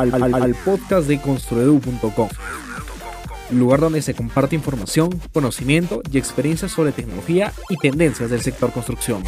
[0.00, 2.28] al, al- al podcast de construedu.com,
[3.50, 9.22] lugar donde se comparte información, conocimiento y experiencias sobre tecnología y tendencias del sector construcción.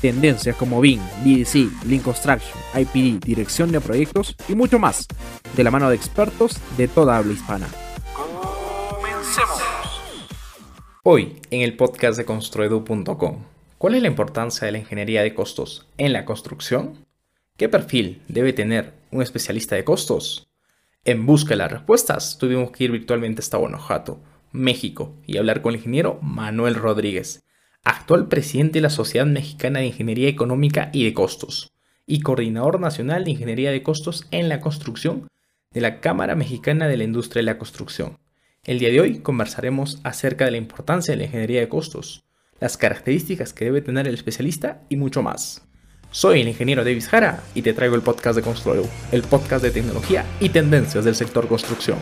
[0.00, 5.06] Tendencias como BIM, BDC, Lean Construction, IPD, dirección de proyectos y mucho más,
[5.56, 7.66] de la mano de expertos de toda habla hispana.
[11.02, 13.38] Hoy, en el podcast de construedu.com,
[13.78, 17.04] ¿cuál es la importancia de la ingeniería de costos en la construcción?
[17.56, 20.48] ¿Qué perfil debe tener un especialista de costos?
[21.04, 24.20] En busca de las respuestas, tuvimos que ir virtualmente hasta Guanajuato,
[24.50, 27.44] México, y hablar con el ingeniero Manuel Rodríguez,
[27.84, 31.72] actual presidente de la Sociedad Mexicana de Ingeniería Económica y de Costos,
[32.08, 35.28] y coordinador nacional de Ingeniería de Costos en la Construcción
[35.70, 38.18] de la Cámara Mexicana de la Industria de la Construcción.
[38.64, 42.24] El día de hoy conversaremos acerca de la importancia de la ingeniería de costos,
[42.58, 45.68] las características que debe tener el especialista y mucho más.
[46.14, 49.72] Soy el ingeniero Davis Jara y te traigo el podcast de Construedu, el podcast de
[49.72, 51.98] tecnología y tendencias del sector construcción.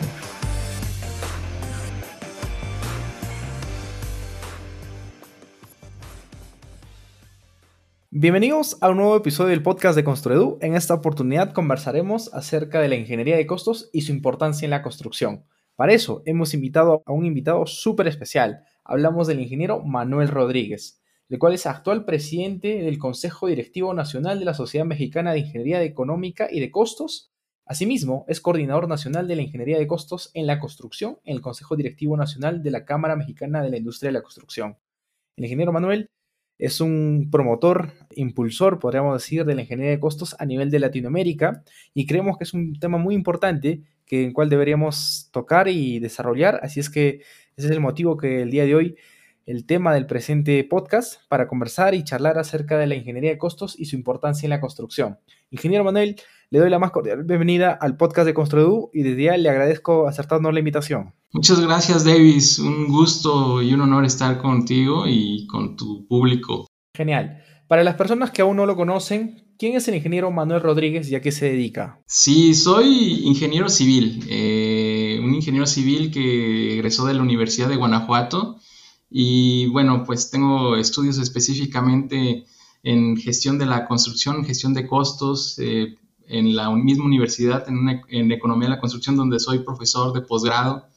[8.11, 10.59] Bienvenidos a un nuevo episodio del podcast de Construedu.
[10.61, 14.83] En esta oportunidad conversaremos acerca de la ingeniería de costos y su importancia en la
[14.83, 15.43] construcción.
[15.75, 18.63] Para eso hemos invitado a un invitado súper especial.
[18.83, 21.01] Hablamos del ingeniero Manuel Rodríguez,
[21.33, 25.81] el cual es actual presidente del Consejo Directivo Nacional de la Sociedad Mexicana de Ingeniería
[25.81, 27.31] Económica y de Costos.
[27.65, 31.75] Asimismo, es coordinador nacional de la Ingeniería de Costos en la Construcción en el Consejo
[31.75, 34.77] Directivo Nacional de la Cámara Mexicana de la Industria de la Construcción.
[35.35, 36.11] El ingeniero Manuel
[36.59, 41.63] es un promotor, impulsor, podríamos decir, de la ingeniería de costos a nivel de Latinoamérica
[41.95, 46.59] y creemos que es un tema muy importante que, en cual deberíamos tocar y desarrollar.
[46.61, 47.21] Así es que
[47.55, 48.97] ese es el motivo que el día de hoy
[49.45, 53.77] el tema del presente podcast para conversar y charlar acerca de la ingeniería de costos
[53.77, 55.17] y su importancia en la construcción.
[55.51, 56.15] Ingeniero Manuel,
[56.49, 60.07] le doy la más cordial bienvenida al podcast de Construedu y desde ya le agradezco
[60.07, 61.13] acertarnos la invitación.
[61.33, 62.59] Muchas gracias, Davis.
[62.59, 66.67] Un gusto y un honor estar contigo y con tu público.
[66.95, 67.43] Genial.
[67.67, 71.15] Para las personas que aún no lo conocen, ¿quién es el ingeniero Manuel Rodríguez y
[71.15, 71.99] a qué se dedica?
[72.07, 78.59] Sí, soy ingeniero civil, eh, un ingeniero civil que egresó de la Universidad de Guanajuato
[79.15, 82.47] y bueno, pues tengo estudios específicamente
[82.81, 85.95] en gestión de la construcción, gestión de costos, eh,
[86.27, 90.21] en la misma universidad, en, una, en economía de la construcción, donde soy profesor de
[90.21, 90.87] posgrado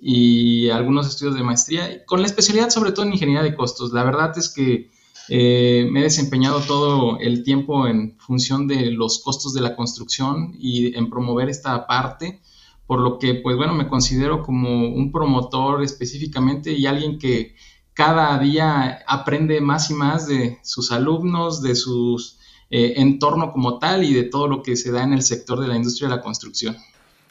[0.00, 3.92] y algunos estudios de maestría, con la especialidad sobre todo en ingeniería de costos.
[3.92, 4.90] La verdad es que
[5.28, 10.56] eh, me he desempeñado todo el tiempo en función de los costos de la construcción
[10.58, 12.40] y en promover esta parte,
[12.90, 17.54] por lo que, pues bueno, me considero como un promotor específicamente y alguien que
[17.94, 22.20] cada día aprende más y más de sus alumnos, de su
[22.68, 25.68] eh, entorno como tal y de todo lo que se da en el sector de
[25.68, 26.76] la industria de la construcción.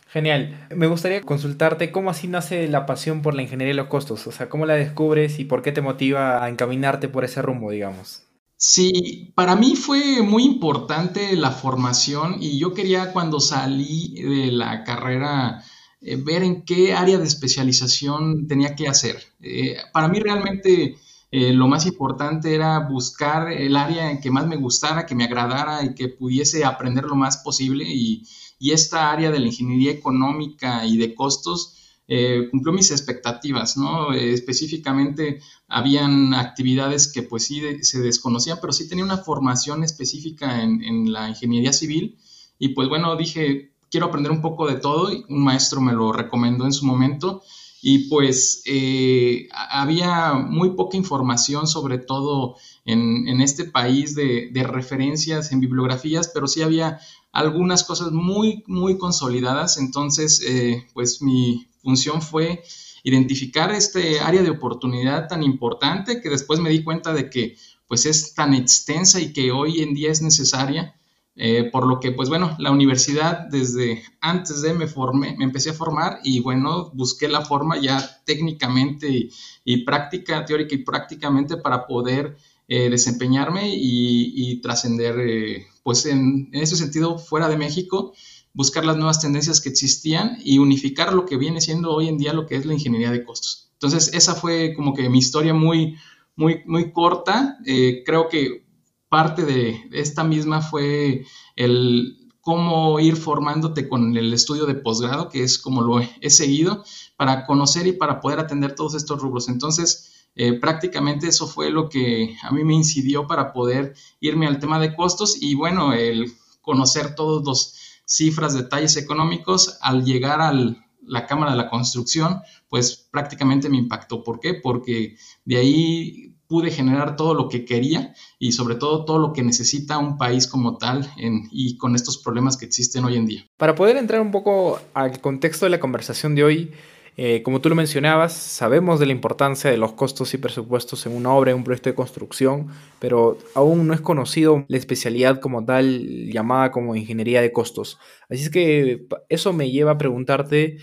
[0.07, 0.65] Genial.
[0.73, 4.27] Me gustaría consultarte cómo así nace la pasión por la ingeniería de los costos.
[4.27, 7.69] O sea, cómo la descubres y por qué te motiva a encaminarte por ese rumbo,
[7.69, 8.28] digamos.
[8.61, 14.83] Sí, para mí fue muy importante la formación y yo quería cuando salí de la
[14.83, 15.63] carrera
[16.01, 19.17] eh, ver en qué área de especialización tenía que hacer.
[19.41, 20.97] Eh, para mí realmente
[21.31, 25.23] eh, lo más importante era buscar el área en que más me gustara, que me
[25.23, 28.23] agradara y que pudiese aprender lo más posible y,
[28.59, 31.77] y esta área de la ingeniería económica y de costos
[32.11, 34.13] eh, cumplió mis expectativas, ¿no?
[34.13, 39.83] Eh, específicamente habían actividades que pues sí de, se desconocían, pero sí tenía una formación
[39.83, 42.17] específica en, en, la ingeniería civil.
[42.57, 46.11] Y pues bueno, dije, quiero aprender un poco de todo y un maestro me lo
[46.11, 47.43] recomendó en su momento.
[47.81, 52.55] Y pues eh, había muy poca información sobre todo
[52.85, 56.99] en, en este país de, de, referencias en bibliografías, pero sí había
[57.31, 62.63] algunas cosas muy, muy consolidadas, entonces eh, pues mi función fue
[63.03, 67.55] identificar este área de oportunidad tan importante que después me di cuenta de que
[67.87, 70.95] pues es tan extensa y que hoy en día es necesaria,
[71.35, 75.71] eh, por lo que pues bueno, la universidad desde antes de me formé, me empecé
[75.71, 79.29] a formar y bueno, busqué la forma ya técnicamente
[79.65, 82.37] y, práctica, teórica y prácticamente para poder
[82.67, 88.13] eh, desempeñarme y, trascender eh, pues en ese sentido fuera de México
[88.53, 92.33] buscar las nuevas tendencias que existían y unificar lo que viene siendo hoy en día
[92.33, 93.69] lo que es la ingeniería de costos.
[93.73, 95.95] Entonces, esa fue como que mi historia muy,
[96.35, 97.57] muy, muy corta.
[97.65, 98.65] Eh, creo que
[99.07, 101.25] parte de esta misma fue
[101.55, 106.83] el cómo ir formándote con el estudio de posgrado, que es como lo he, seguido,
[107.15, 109.49] para conocer y para poder atender todos estos rubros.
[109.49, 114.59] Entonces, eh, prácticamente eso fue lo que a mí me incidió para poder irme al
[114.59, 117.75] tema de costos y bueno, el conocer todos los
[118.09, 124.23] cifras, detalles económicos, al llegar a la Cámara de la Construcción, pues prácticamente me impactó.
[124.23, 124.55] ¿Por qué?
[124.55, 125.15] Porque
[125.45, 129.99] de ahí pude generar todo lo que quería y sobre todo todo lo que necesita
[129.99, 131.07] un país como tal
[131.51, 133.45] y con estos problemas que existen hoy en día.
[133.57, 136.71] Para poder entrar un poco al contexto de la conversación de hoy,
[137.21, 141.13] eh, como tú lo mencionabas, sabemos de la importancia de los costos y presupuestos en
[141.17, 142.67] una obra, en un proyecto de construcción,
[142.99, 147.97] pero aún no es conocido la especialidad como tal llamada como ingeniería de costos.
[148.29, 150.77] Así es que eso me lleva a preguntarte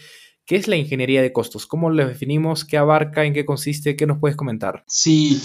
[0.44, 1.66] ¿Qué es la ingeniería de costos?
[1.66, 2.66] ¿Cómo lo definimos?
[2.66, 3.24] ¿Qué abarca?
[3.24, 3.96] ¿En qué consiste?
[3.96, 4.84] ¿Qué nos puedes comentar?
[4.86, 5.40] Sí,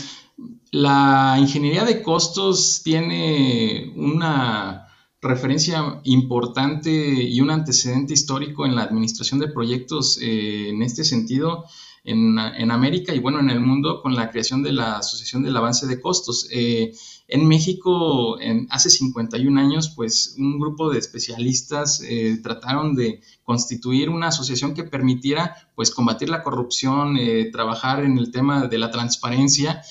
[0.71, 4.90] la ingeniería de costos tiene una
[5.21, 11.65] referencia importante y un antecedente histórico en la administración de proyectos eh, en este sentido
[12.03, 12.39] en,
[12.71, 16.01] América y bueno, en el mundo con la creación de la Asociación del Avance de
[16.01, 16.47] Costos.
[16.50, 16.94] Eh,
[17.27, 24.09] en México, en, hace 51 años, pues un grupo de especialistas eh, trataron de constituir
[24.09, 27.19] una asociación que permitiera pues combatir la corrupción,
[27.51, 29.83] trabajar en el tema de la transparencia.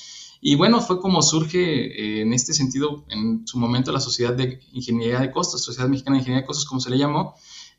[0.43, 5.19] Y bueno, fue como surge en este sentido en su momento la Sociedad de Ingeniería
[5.19, 7.35] de Costos, Sociedad Mexicana de Ingeniería de Costos, como se le llamó,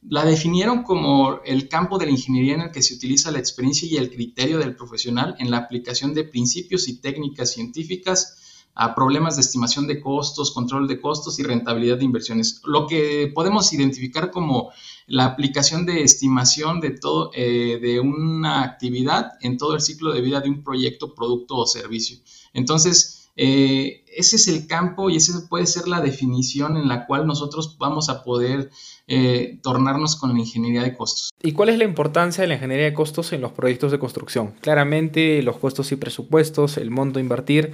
[0.08, 3.88] la definieron como el campo de la ingeniería en el que se utiliza la experiencia
[3.88, 8.38] y el criterio del profesional en la aplicación de principios y técnicas científicas
[8.74, 12.62] a problemas de estimación de costos, control de costos y rentabilidad de inversiones.
[12.64, 14.70] Lo que podemos identificar como
[15.06, 20.22] la aplicación de estimación de todo eh, de una actividad en todo el ciclo de
[20.22, 22.18] vida de un proyecto, producto o servicio.
[22.52, 27.26] Entonces, eh, ese es el campo y esa puede ser la definición en la cual
[27.26, 28.70] nosotros vamos a poder
[29.08, 31.30] eh, tornarnos con la ingeniería de costos.
[31.42, 34.54] ¿Y cuál es la importancia de la ingeniería de costos en los proyectos de construcción?
[34.60, 37.72] Claramente los costos y presupuestos, el monto a invertir,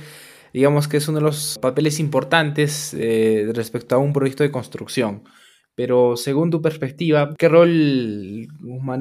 [0.53, 5.23] digamos que es uno de los papeles importantes eh, respecto a un proyecto de construcción.
[5.79, 8.49] Pero según tu perspectiva, ¿qué rol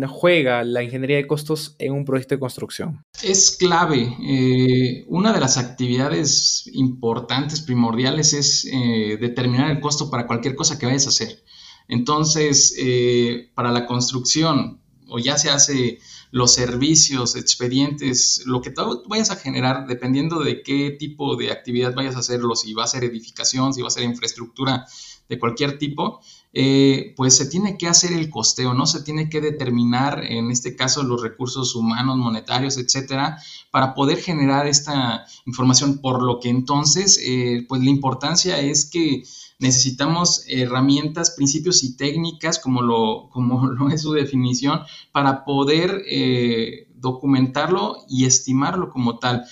[0.07, 3.03] juega la ingeniería de costos en un proyecto de construcción?
[3.24, 4.15] Es clave.
[4.21, 10.77] Eh, una de las actividades importantes, primordiales, es eh, determinar el costo para cualquier cosa
[10.77, 11.44] que vayas a hacer.
[11.88, 14.79] Entonces, eh, para la construcción,
[15.09, 15.97] o ya se hace
[16.29, 21.95] los servicios, expedientes, lo que tú vayas a generar, dependiendo de qué tipo de actividad
[21.95, 24.85] vayas a hacerlo, si va a ser edificación, si va a ser infraestructura
[25.29, 26.21] de cualquier tipo,
[26.59, 28.88] eh, pues se tiene que hacer el costeo, ¿no?
[28.88, 33.38] Se tiene que determinar, en este caso, los recursos humanos, monetarios, etcétera,
[33.69, 36.00] para poder generar esta información.
[36.00, 39.21] Por lo que entonces, eh, pues la importancia es que
[39.59, 44.80] necesitamos herramientas, principios y técnicas, como lo, como lo es su definición,
[45.12, 49.45] para poder eh, documentarlo y estimarlo como tal.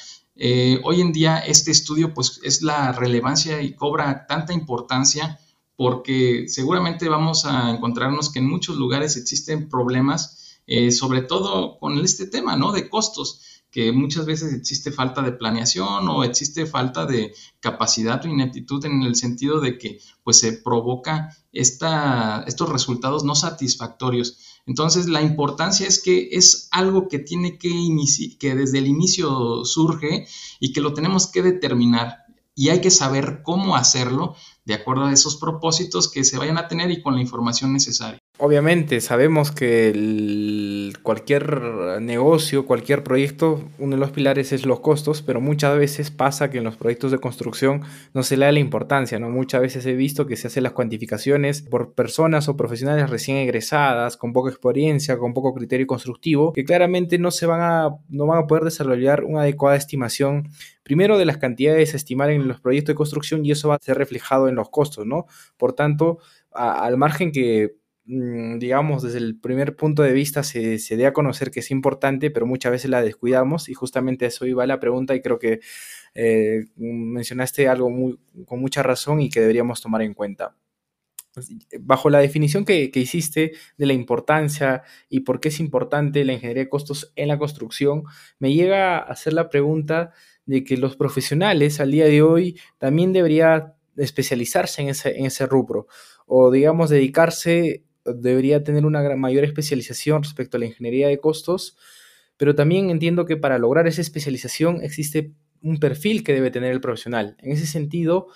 [0.84, 5.40] hoy en día este estudio pues es la relevancia y cobra tanta importancia
[5.76, 12.00] porque seguramente vamos a encontrarnos que en muchos lugares existen problemas, eh, sobre todo con
[12.00, 12.72] este tema, ¿no?
[12.72, 13.42] De costos,
[13.76, 19.04] que muchas veces existe falta de planeación o existe falta de capacidad o ineptitud en
[19.04, 24.38] el sentido de que pues se provoca esta, estos resultados no satisfactorios.
[24.66, 29.66] Entonces, la importancia es que es algo que tiene que iniciar, que desde el inicio
[29.66, 30.26] surge
[30.62, 32.26] y que lo tenemos que determinar
[32.56, 36.68] y hay que saber cómo hacerlo de acuerdo a esos propósitos que se vayan a
[36.68, 38.20] tener y con la información necesaria.
[38.38, 45.40] Obviamente, sabemos que cualquier negocio, cualquier proyecto, uno de los pilares es los costos, pero
[45.40, 49.20] muchas veces pasa que en los proyectos de construcción no se le da la importancia,
[49.20, 49.30] ¿no?
[49.30, 54.18] Muchas veces he visto que se hacen las cuantificaciones por personas o profesionales recién egresadas,
[54.18, 58.44] con poca experiencia, con poco criterio constructivo, que claramente no se van a, no van
[58.44, 60.50] a poder desarrollar una adecuada estimación
[60.86, 63.80] primero de las cantidades a estimar en los proyectos de construcción y eso va a
[63.82, 65.26] ser reflejado en los costos, ¿no?
[65.58, 66.20] Por tanto,
[66.52, 67.76] al margen que
[68.08, 71.72] Mm, digamos, desde el primer punto de vista se, se dé a conocer que es
[71.72, 75.60] importante, pero muchas veces la descuidamos y justamente eso iba la pregunta y creo que
[76.14, 77.90] eh, mencionaste algo
[78.46, 80.56] con mucha razón y que deberíamos tomar en cuenta.
[81.82, 86.34] Bajo la definición que, que, hiciste de la importancia y por qué es importante la
[86.34, 88.04] ingeniería de costos en la construcción,
[88.40, 90.14] me llega a hacer la pregunta
[90.46, 95.46] de que los profesionales al día de hoy también deberían especializarse en ese, en ese
[95.46, 95.88] rubro
[96.26, 101.78] o digamos dedicarse debería tener una mayor especialización respecto a la ingeniería de costos,
[102.38, 106.82] pero también entiendo que para lograr esa especialización existe un perfil que debe tener el
[106.82, 107.36] profesional.
[107.40, 108.28] En ese sentido,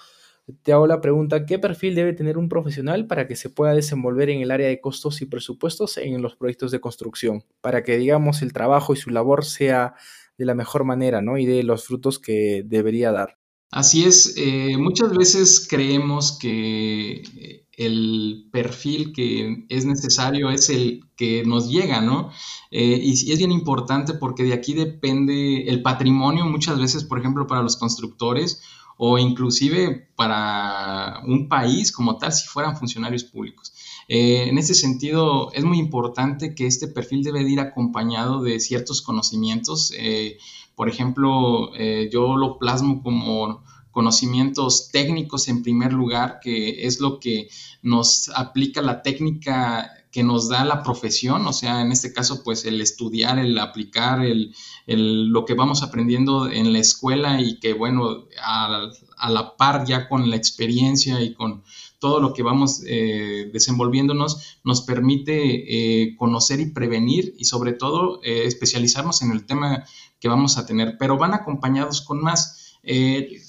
[0.64, 4.30] te hago la pregunta, ¿qué perfil debe tener un profesional para que se pueda desenvolver
[4.30, 7.44] en el área de costos y presupuestos en los proyectos de construcción?
[7.62, 9.94] Para que, digamos, el trabajo y su labor sea
[10.38, 11.38] de la mejor manera, ¿no?
[11.38, 13.39] Y de los frutos que debería dar.
[13.72, 21.44] Así es, eh, muchas veces creemos que el perfil que es necesario es el que
[21.46, 22.30] nos llega, ¿no?
[22.72, 27.48] Eh, y, es bien importante porque de aquí depende el patrimonio muchas veces, por ejemplo,
[27.48, 28.62] para los constructores
[29.02, 33.74] o inclusive para un país como tal si fueran funcionarios públicos.
[34.10, 38.60] Eh, en ese sentido, es muy importante que este perfil debe de ir acompañado de
[38.60, 39.94] ciertos conocimientos.
[39.98, 40.38] Eh,
[40.76, 41.72] por ejemplo,
[42.12, 47.50] yo lo plasmo como conocimientos técnicos en primer lugar, que es lo que
[47.82, 52.66] nos aplica la técnica que nos da la profesión, o sea, en este caso, pues
[52.66, 54.56] el estudiar, el aplicar, el,
[54.88, 58.90] lo que vamos aprendiendo en la escuela y que, bueno, a,
[59.30, 61.64] la par ya con la experiencia y con
[62.00, 68.20] todo lo que vamos eh, desenvolviéndonos, nos permite eh, conocer y prevenir y sobre todo
[68.24, 69.86] eh, especializarnos en el tema
[70.20, 72.56] que vamos a tener, pero van acompañados con más.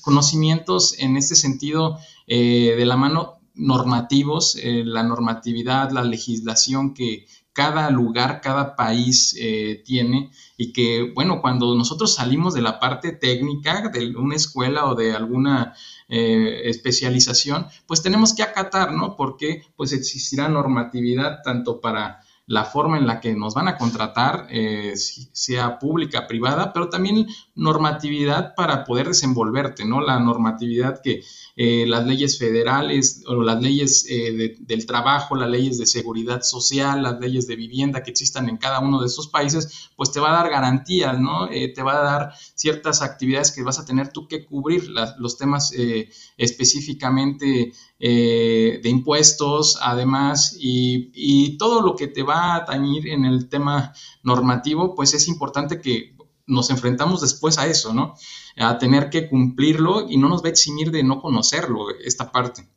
[0.02, 7.90] Conocimientos en este sentido de la mano normativos, eh, la normatividad, la legislación que cada
[7.90, 9.36] lugar, cada país
[9.84, 14.94] tiene y que, bueno, cuando nosotros salimos de la parte técnica de una escuela o
[14.94, 15.74] de alguna
[16.08, 19.16] especialización, pues tenemos que acatar, ¿no?
[19.16, 24.48] Porque pues existirá normatividad tanto para la forma en la que nos van a contratar,
[24.50, 30.00] eh, sea pública, privada, pero también normatividad para poder desenvolverte, ¿no?
[30.00, 31.22] La normatividad que
[31.54, 37.04] eh, las leyes federales o las leyes eh, del trabajo, las leyes de seguridad social,
[37.04, 40.30] las leyes de vivienda que existan en cada uno de estos países, pues te va
[40.30, 41.48] a dar garantías, ¿no?
[41.48, 45.72] te va a dar ciertas actividades que vas a tener tú que cubrir, los temas
[46.36, 53.48] específicamente de impuestos, además, y, y todo lo que te va a tañir en el
[53.48, 53.92] tema
[54.22, 56.16] normativo, pues es importante que
[56.50, 58.14] nos enfrentamos después a eso, ¿no?
[58.56, 62.68] A tener que cumplirlo y no nos va a eximir de no conocerlo, esta parte.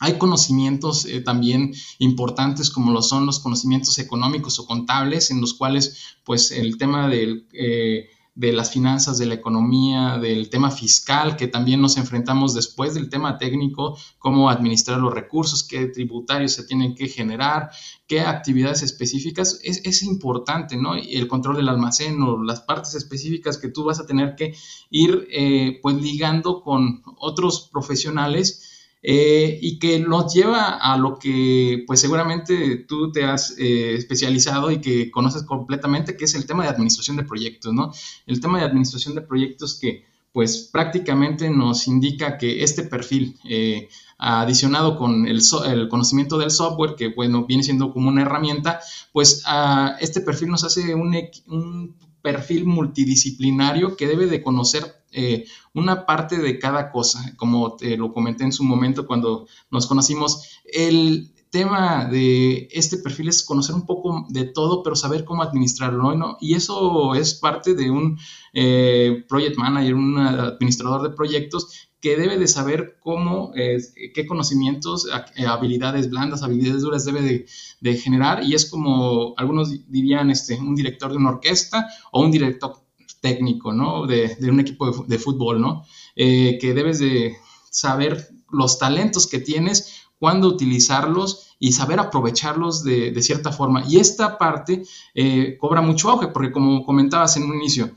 [0.00, 5.54] Hay conocimientos eh, también importantes como lo son los conocimientos económicos o contables, en los
[5.54, 7.46] cuales pues el tema del...
[7.52, 12.94] Eh, de las finanzas, de la economía, del tema fiscal, que también nos enfrentamos después
[12.94, 17.70] del tema técnico, cómo administrar los recursos, qué tributarios se tienen que generar,
[18.06, 20.94] qué actividades específicas, es, importante, ¿no?
[20.94, 24.54] El control del almacén o las partes específicas que tú vas a tener que
[24.88, 28.67] ir, eh, pues, ligando con otros profesionales
[29.02, 34.70] eh, y que nos lleva a lo que pues seguramente tú te has eh, especializado
[34.70, 37.92] y que conoces completamente, que es el tema de administración de proyectos, ¿no?
[38.26, 43.88] El tema de administración de proyectos que pues prácticamente nos indica que este perfil, eh,
[44.18, 48.80] adicionado con el, el, conocimiento del software, que bueno, viene siendo como una herramienta,
[49.12, 51.96] pues uh, este perfil nos hace un
[52.28, 58.12] perfil multidisciplinario que debe de conocer eh, una parte de cada cosa, como te lo
[58.12, 60.60] comenté en su momento cuando nos conocimos.
[60.66, 66.14] El tema de este perfil es conocer un poco de todo, pero saber cómo administrarlo,
[66.14, 66.36] ¿no?
[66.38, 68.18] Y eso es parte de un
[68.52, 75.46] eh, project manager, un administrador de proyectos que debe de saber cómo, qué conocimientos, eh,
[75.46, 77.46] habilidades blandas, habilidades duras debe
[77.80, 82.30] de, generar y es como algunos dirían este, un director de una orquesta o un
[82.30, 82.76] director
[83.20, 84.06] técnico, ¿no?
[84.06, 85.84] De, un equipo de, fútbol, ¿no?
[86.14, 87.36] Eh, que debes de
[87.70, 93.84] saber los talentos que tienes, cuándo utilizarlos y saber aprovecharlos de, cierta forma.
[93.88, 97.90] Y esta parte eh, cobra mucho auge, porque como comentabas en un inicio,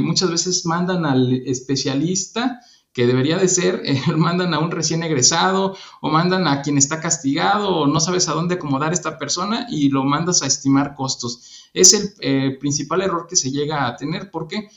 [0.00, 2.60] muchas veces mandan al especialista
[2.94, 7.00] que debería de ser, eh, mandan a un recién egresado o mandan a quien está
[7.00, 11.68] castigado o no sabes a dónde acomodar esta persona y lo mandas a estimar costos.
[11.74, 14.30] Es el eh, principal error que se llega a tener.
[14.30, 14.68] ¿Por qué?
[14.68, 14.70] Porque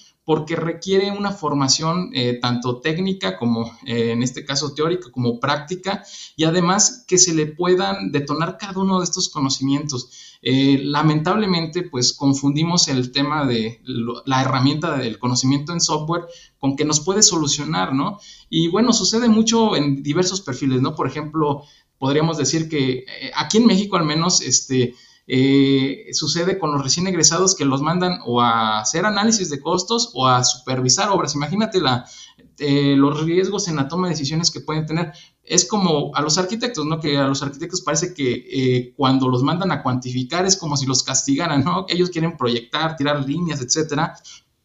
[0.55, 6.03] requiere una formación eh, tanto técnica como en este caso teórica como práctica
[6.35, 10.27] y además que se le puedan detonar cada uno de estos conocimientos.
[10.41, 13.81] Eh, lamentablemente, pues confundimos el tema de
[14.25, 16.25] la herramienta del conocimiento en software
[16.59, 18.19] con que nos puede solucionar, ¿no?
[18.49, 20.95] Y bueno, sucede mucho en diversos perfiles, ¿no?
[20.95, 21.63] Por ejemplo,
[21.97, 24.93] podríamos decir que eh, aquí en México al menos, este,
[25.27, 30.11] eh, sucede con los recién egresados que los mandan o a hacer análisis de costos
[30.13, 31.35] o a supervisar obras.
[31.35, 32.05] Imagínate la,
[32.59, 35.11] los riesgos en la toma de decisiones que pueden tener
[35.47, 36.99] es como a los arquitectos, ¿no?
[36.99, 40.85] Que a los arquitectos parece que eh, cuando los mandan a cuantificar es como si
[40.85, 41.85] los castigaran, ¿no?
[41.87, 44.13] Ellos quieren proyectar, tirar líneas, etcétera.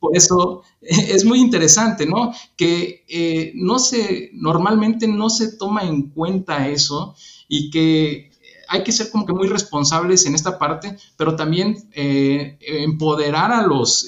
[0.01, 2.33] Por eso es muy interesante, ¿no?
[2.57, 7.15] Que eh, no se, normalmente no se toma en cuenta eso
[7.49, 8.32] y que
[8.73, 13.67] hay que ser como que muy responsables en esta parte, pero también eh, empoderar a
[13.67, 14.07] los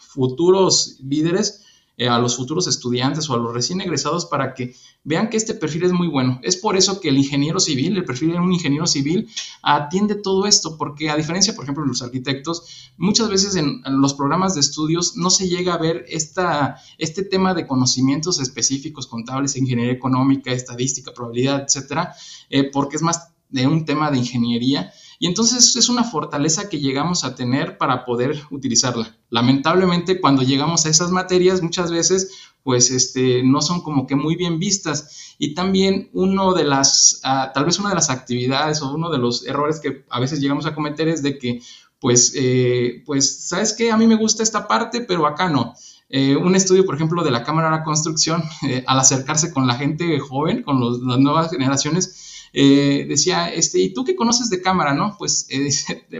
[0.00, 1.62] futuros líderes
[1.98, 5.52] eh, a los futuros estudiantes o a los recién egresados para que vean que este
[5.52, 6.40] perfil es muy bueno.
[6.42, 9.28] Es por eso que el ingeniero civil, el perfil de un ingeniero civil,
[9.62, 14.14] atiende todo esto, porque a diferencia, por ejemplo, de los arquitectos, muchas veces en, los
[14.14, 19.56] programas de estudios no se llega a ver esta, este tema de conocimientos específicos contables,
[19.56, 22.14] ingeniería económica, estadística, probabilidad, etcétera,
[22.48, 24.92] eh, porque es más de un tema de ingeniería
[25.22, 29.16] y entonces es una fortaleza que llegamos a tener para poder utilizarla.
[29.30, 32.32] Lamentablemente, cuando llegamos a esas materias, muchas veces,
[32.64, 35.36] pues, este, no son como que muy bien vistas.
[35.38, 39.18] Y también uno de las, ah, tal vez una de las actividades o uno de
[39.18, 41.60] los errores que a veces llegamos a cometer es de que,
[42.00, 43.92] pues, eh, pues, ¿sabes qué?
[43.92, 45.72] A mí me gusta esta parte, pero acá no.
[46.08, 49.68] Eh, un estudio, por ejemplo, de la Cámara de la Construcción, eh, al acercarse con
[49.68, 54.60] la gente joven, con las nuevas generaciones, eh, decía, este, ¿y tú qué conoces de
[54.60, 55.16] cámara, no?
[55.18, 55.70] Pues, eh,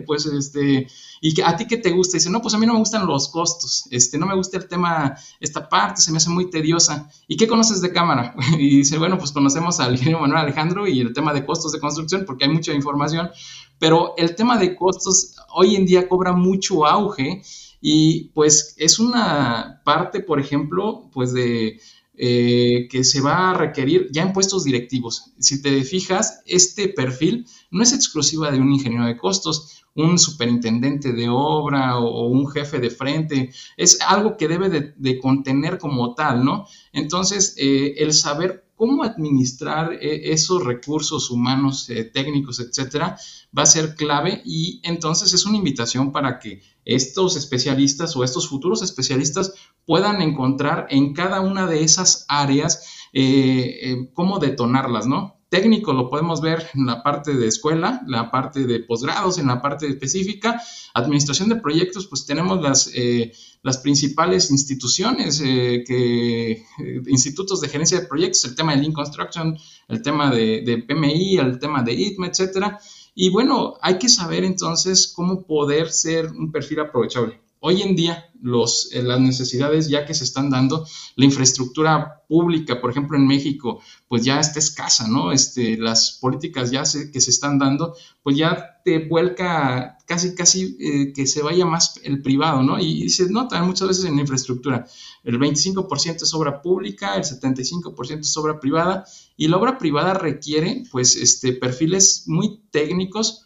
[0.07, 0.87] pues, este,
[1.21, 2.17] ¿y a ti qué te gusta?
[2.17, 4.69] Dice, no, pues a mí no me gustan los costos, este, no me gusta el
[4.69, 7.11] tema, esta parte se me hace muy tediosa.
[7.29, 8.35] ¿Y qué conoces de cámara?
[8.59, 11.81] Y dice, bueno, pues conocemos al ingeniero Manuel Alejandro y el tema de costos de
[11.81, 13.31] construcción, porque hay mucha información,
[13.79, 17.43] pero el tema de costos hoy en día cobra mucho auge
[17.81, 21.81] y pues es una parte, por ejemplo, pues de
[22.15, 25.33] eh, que se va a requerir ya en puestos directivos.
[25.39, 31.13] Si te fijas, este perfil no es exclusiva de un ingeniero de costos, un superintendente
[31.13, 36.45] de obra o, un jefe de frente, es algo que debe de, contener como tal,
[36.45, 36.67] ¿no?
[36.93, 43.17] Entonces, eh, el saber cómo administrar eh, esos recursos humanos, técnicos, etcétera,
[43.57, 48.49] va a ser clave y entonces es una invitación para que estos especialistas o estos
[48.49, 49.55] futuros especialistas
[49.87, 55.41] puedan encontrar en cada una de esas áreas eh, eh, cómo detonarlas, ¿no?
[55.53, 59.61] Técnico lo podemos ver en la parte de escuela, la parte de posgrados, en la
[59.61, 60.63] parte específica.
[60.95, 66.65] Administración de proyectos, pues tenemos las, eh, las principales instituciones, que,
[67.07, 69.55] institutos de gerencia de proyectos, el tema de Lean Construction,
[69.89, 72.81] el tema de, de PMI, el tema de ITME, etcétera.
[73.15, 77.43] Y bueno, hay que saber entonces cómo poder ser un perfil aprovechable.
[77.65, 82.81] Hoy en día, los, eh, las necesidades ya que se están dando, la infraestructura pública,
[82.81, 85.31] por ejemplo, en México, pues ya está escasa, ¿no?
[85.31, 87.95] Este, las políticas ya que se están dando,
[88.25, 92.81] pues ya te vuelca casi, casi eh, que se vaya más el privado, ¿no?
[92.81, 94.85] Y, se nota muchas veces en la infraestructura,
[95.23, 99.05] el 25% es obra pública, el 75% es obra privada,
[99.37, 103.42] y la obra privada requiere, pues, este, perfiles muy técnicos,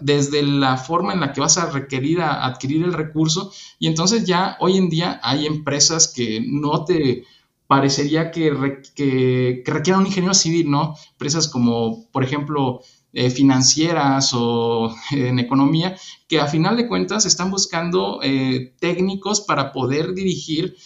[0.00, 4.24] desde la forma en la que vas a requerir a adquirir el recurso y entonces
[4.24, 7.24] ya hoy en día hay empresas que no te
[7.72, 8.50] parecería que,
[9.64, 10.94] requieran un ingeniero civil, ¿no?
[11.12, 12.82] Empresas como, por ejemplo,
[13.14, 15.96] eh, financieras o en economía,
[16.28, 20.76] que a final de cuentas están buscando eh, técnicos para poder dirigir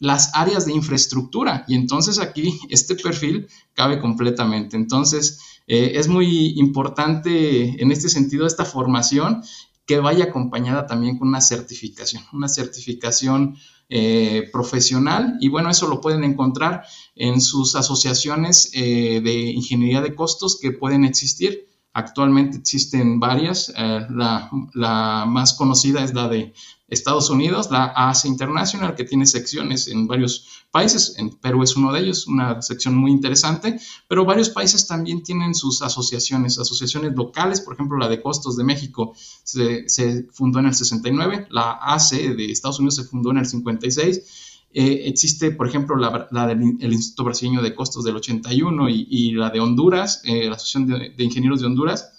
[0.00, 1.64] las áreas de infraestructura.
[1.68, 4.76] Y entonces aquí este perfil cabe completamente.
[4.76, 9.42] Entonces, eh, es muy importante en este sentido esta formación
[9.86, 13.56] que vaya acompañada también con una certificación, una certificación
[13.88, 20.14] eh, profesional y bueno, eso lo pueden encontrar en sus asociaciones eh, de ingeniería de
[20.14, 21.68] costos que pueden existir.
[21.94, 26.54] Actualmente existen varias, la, la, más conocida es la de
[26.92, 31.92] Estados Unidos, la ASE International, que tiene secciones en varios países, en Perú es uno
[31.92, 37.62] de ellos, una sección muy interesante, pero varios países también tienen sus asociaciones, asociaciones locales,
[37.62, 39.86] por ejemplo, la de Costos de México se,
[40.32, 44.51] fundó en el 69, la ACE de Estados Unidos se fundó en el 56.
[44.74, 49.60] Eh, existe, por ejemplo, la, del Instituto Brasileño de Costos del 81 y, la de
[49.60, 52.12] Honduras, eh, la Asociación de, Ingenieros de Honduras,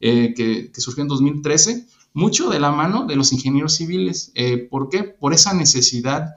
[0.00, 4.32] eh, que, que, surgió en 2013 mucho de la mano de los ingenieros civiles.
[4.70, 5.04] ¿Por qué?
[5.04, 6.34] Por esa necesidad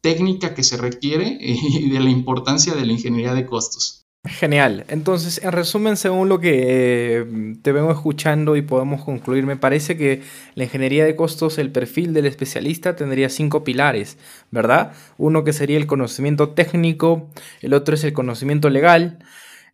[0.00, 4.05] técnica que se requiere y de la importancia de la ingeniería de costos.
[4.28, 4.84] Genial.
[4.88, 9.96] Entonces, en resumen, según lo que eh, te vengo escuchando y podemos concluir, me parece
[9.96, 10.22] que
[10.54, 14.18] la ingeniería de costos, el perfil del especialista tendría cinco pilares,
[14.50, 14.92] ¿verdad?
[15.18, 19.18] Uno que sería el conocimiento técnico, el otro es el conocimiento legal,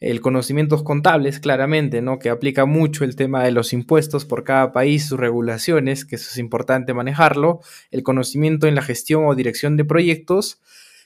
[0.01, 2.19] el conocimientos contables, claramente, ¿no?
[2.19, 6.29] Que aplica mucho el tema de los impuestos por cada país, sus regulaciones, que eso
[6.31, 7.61] es importante manejarlo,
[7.93, 10.61] el conocimiento en la gestión o dirección de proyectos,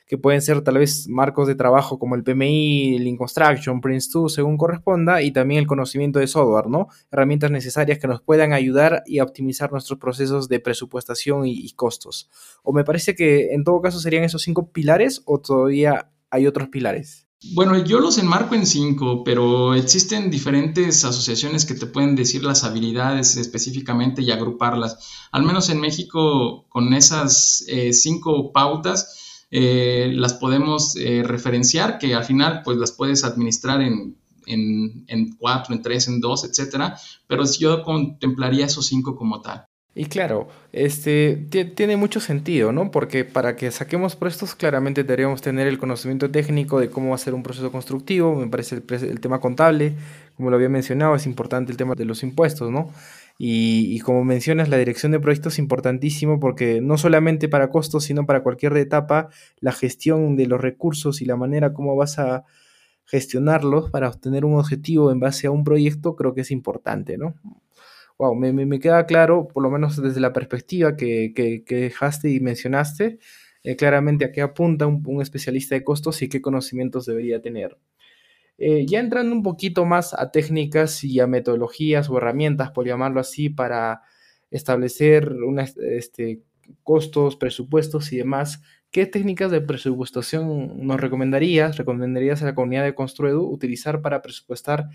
[0.07, 4.57] que pueden ser tal vez marcos de trabajo como el PMI, Lean Construction, Prince2, según
[4.57, 6.89] corresponda, y también el conocimiento de software, ¿no?
[7.11, 12.31] Herramientas necesarias que nos puedan ayudar y optimizar nuestros procesos de presupuestación y, y costos.
[12.63, 16.69] O me parece que en todo caso serían esos cinco pilares o todavía hay otros
[16.69, 17.27] pilares.
[17.55, 22.65] Bueno, yo los enmarco en cinco, pero existen diferentes asociaciones que te pueden decir las
[22.65, 24.99] habilidades específicamente y agruparlas.
[25.33, 32.15] Al menos en México, con esas eh, cinco pautas, eh, las podemos eh, referenciar, que
[32.15, 37.45] al final pues las puedes administrar en, en, cuatro, en tres, en dos, etcétera, pero
[37.59, 39.67] yo contemplaría esos cinco como tal.
[39.95, 41.37] Y claro, este
[41.75, 42.91] tiene mucho sentido, ¿no?
[42.91, 47.43] Porque para que saquemos prestos, claramente deberíamos tener el conocimiento técnico de cómo hacer un
[47.43, 48.37] proceso constructivo.
[48.37, 49.95] Me parece el, el, tema contable,
[50.37, 52.91] como lo había mencionado, es importante el tema de los impuestos, ¿no?
[53.39, 58.25] Y, como mencionas, la dirección de proyectos es importantísimo porque no solamente para costos, sino
[58.25, 59.29] para cualquier etapa,
[59.61, 62.45] la gestión de los recursos y la manera como vas a
[63.05, 67.35] gestionarlos para obtener un objetivo en base a un proyecto, creo que es importante, ¿no?
[68.19, 73.19] Wow, me, queda claro, por lo menos desde la perspectiva que, dejaste y mencionaste,
[73.63, 77.77] eh, claramente a qué apunta un especialista de costos y qué conocimientos debería tener.
[78.59, 83.21] Eh, ya entrando un poquito más a técnicas y a metodologías o herramientas, por llamarlo
[83.21, 84.03] así, para
[84.51, 85.35] establecer
[85.91, 86.43] este,
[86.83, 92.95] costos, presupuestos y demás, ¿qué técnicas de presupuestación nos recomendarías, recomendarías a la comunidad de
[92.95, 94.89] Construedu utilizar para presupuestar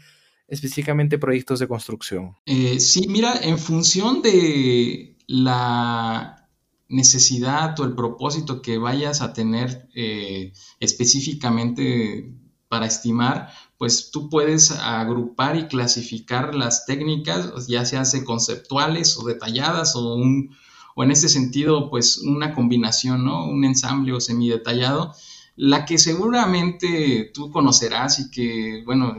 [0.48, 2.36] específicamente proyectos de construcción?
[2.46, 6.50] Eh, sí, mira, en función de la
[6.90, 12.34] necesidad o el propósito que vayas a tener eh, específicamente
[12.72, 19.98] para estimar, pues tú puedes agrupar y clasificar las técnicas, ya sean conceptuales o detalladas
[19.98, 20.56] o, un,
[20.96, 23.46] o en este sentido, pues una combinación, ¿no?
[23.46, 25.14] Un ensamble o semidetallado.
[25.58, 29.18] La que seguramente tú conocerás y que, bueno,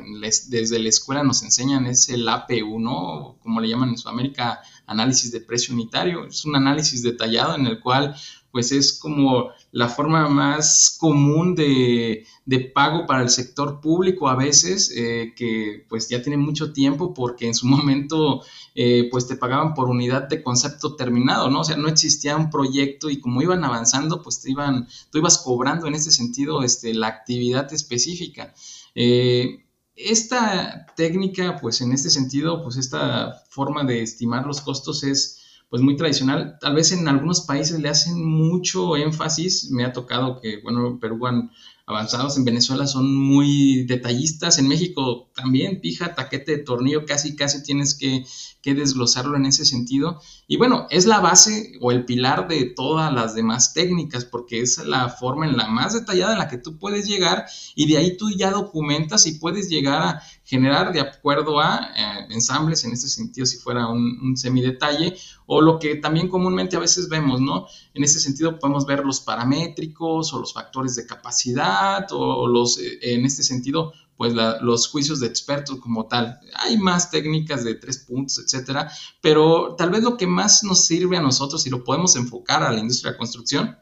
[0.49, 3.37] desde la escuela nos enseñan es el APU, ¿no?
[3.43, 6.25] Como le llaman en Sudamérica, análisis de precio unitario.
[6.25, 8.17] Es un análisis detallado en el cual
[8.53, 12.27] pues es como la forma más común de,
[12.75, 17.47] pago para el sector público a veces, eh, que pues ya tiene mucho tiempo porque
[17.47, 18.43] en su momento
[18.75, 21.61] eh, pues te pagaban por unidad de concepto terminado, ¿no?
[21.61, 25.39] O sea, no existía un proyecto y como iban avanzando, pues te iban, tú ibas
[25.39, 28.55] cobrando en ese sentido este, la actividad específica.
[28.95, 35.42] Eh, esta técnica, pues en este sentido, pues esta forma de estimar los costos es
[35.73, 36.59] pues muy tradicional.
[36.61, 39.71] Tal vez en algunos países le hacen mucho énfasis.
[39.71, 41.51] Me ha tocado que, bueno, Perú han
[41.87, 44.59] avanzados en Venezuela son muy detallistas.
[44.59, 48.25] En México también, pija, taquete de tornillo, casi, casi tienes que,
[48.65, 50.21] desglosarlo en ese sentido.
[50.47, 54.79] Y bueno, es la base o el pilar de todas las demás técnicas, porque es
[54.87, 58.17] la forma en la más detallada en la que tú puedes llegar y de ahí
[58.17, 63.09] tú ya documentas y puedes llegar a generar de acuerdo a eh, ensambles, en este
[63.09, 65.17] sentido, si fuera un, un semidetalle,
[65.47, 67.67] o lo que también comúnmente a veces vemos, ¿no?
[67.95, 71.72] En ese sentido podemos ver los paramétricos o los factores de capacidad
[72.11, 76.39] o los, eh, en este sentido, pues los juicios de expertos como tal.
[76.55, 81.17] Hay más técnicas de tres puntos, etcétera, pero tal vez lo que más nos sirve
[81.17, 83.79] a nosotros y lo podemos enfocar a la industria de construcción,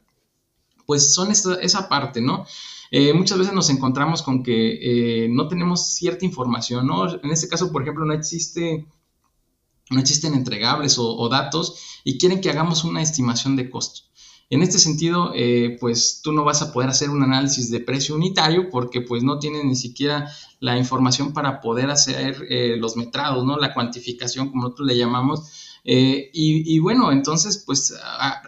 [0.86, 2.46] pues son esa parte, ¿no?
[2.90, 7.08] Eh, muchas veces nos encontramos con que eh, no tenemos cierta información, ¿no?
[7.08, 8.86] En este caso, por ejemplo, no existe
[9.90, 14.09] no existen entregables o, o datos y quieren que hagamos una estimación de costo.
[14.52, 18.16] En este sentido, eh, pues tú no vas a poder hacer un análisis de precio
[18.16, 23.44] unitario porque pues no tienes ni siquiera la información para poder hacer eh, los metrados,
[23.44, 23.56] ¿no?
[23.56, 25.78] La cuantificación, como nosotros le llamamos.
[25.84, 27.94] Eh, y, bueno, entonces pues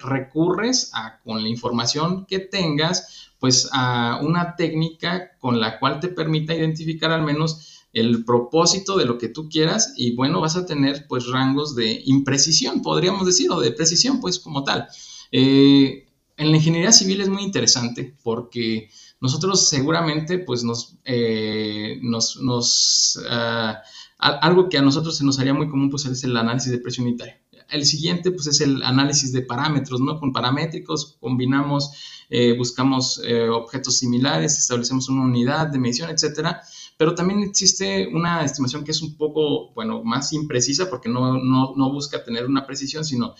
[0.02, 6.08] recurres a, con la información que tengas, pues a una técnica con la cual te
[6.08, 10.66] permita identificar al menos el propósito de lo que tú quieras y bueno, vas a
[10.66, 14.88] tener pues rangos de imprecisión, podríamos decir, o de precisión pues como tal.
[15.32, 18.90] Eh, en la ingeniería civil es muy interesante porque
[19.20, 23.82] nosotros seguramente pues nos, eh, nos, ah,
[24.18, 27.06] algo que a nosotros se nos haría muy común pues es el análisis de presión
[27.06, 27.40] unitaria.
[27.70, 30.20] El siguiente pues es el análisis de parámetros, ¿no?
[30.20, 31.92] Con paramétricos combinamos,
[32.28, 36.62] eh, buscamos objetos similares, establecemos una unidad de medición, etcétera
[37.02, 41.72] pero también existe una estimación que es un poco, bueno, más imprecisa porque no, no,
[41.74, 43.34] no busca tener una precisión, sino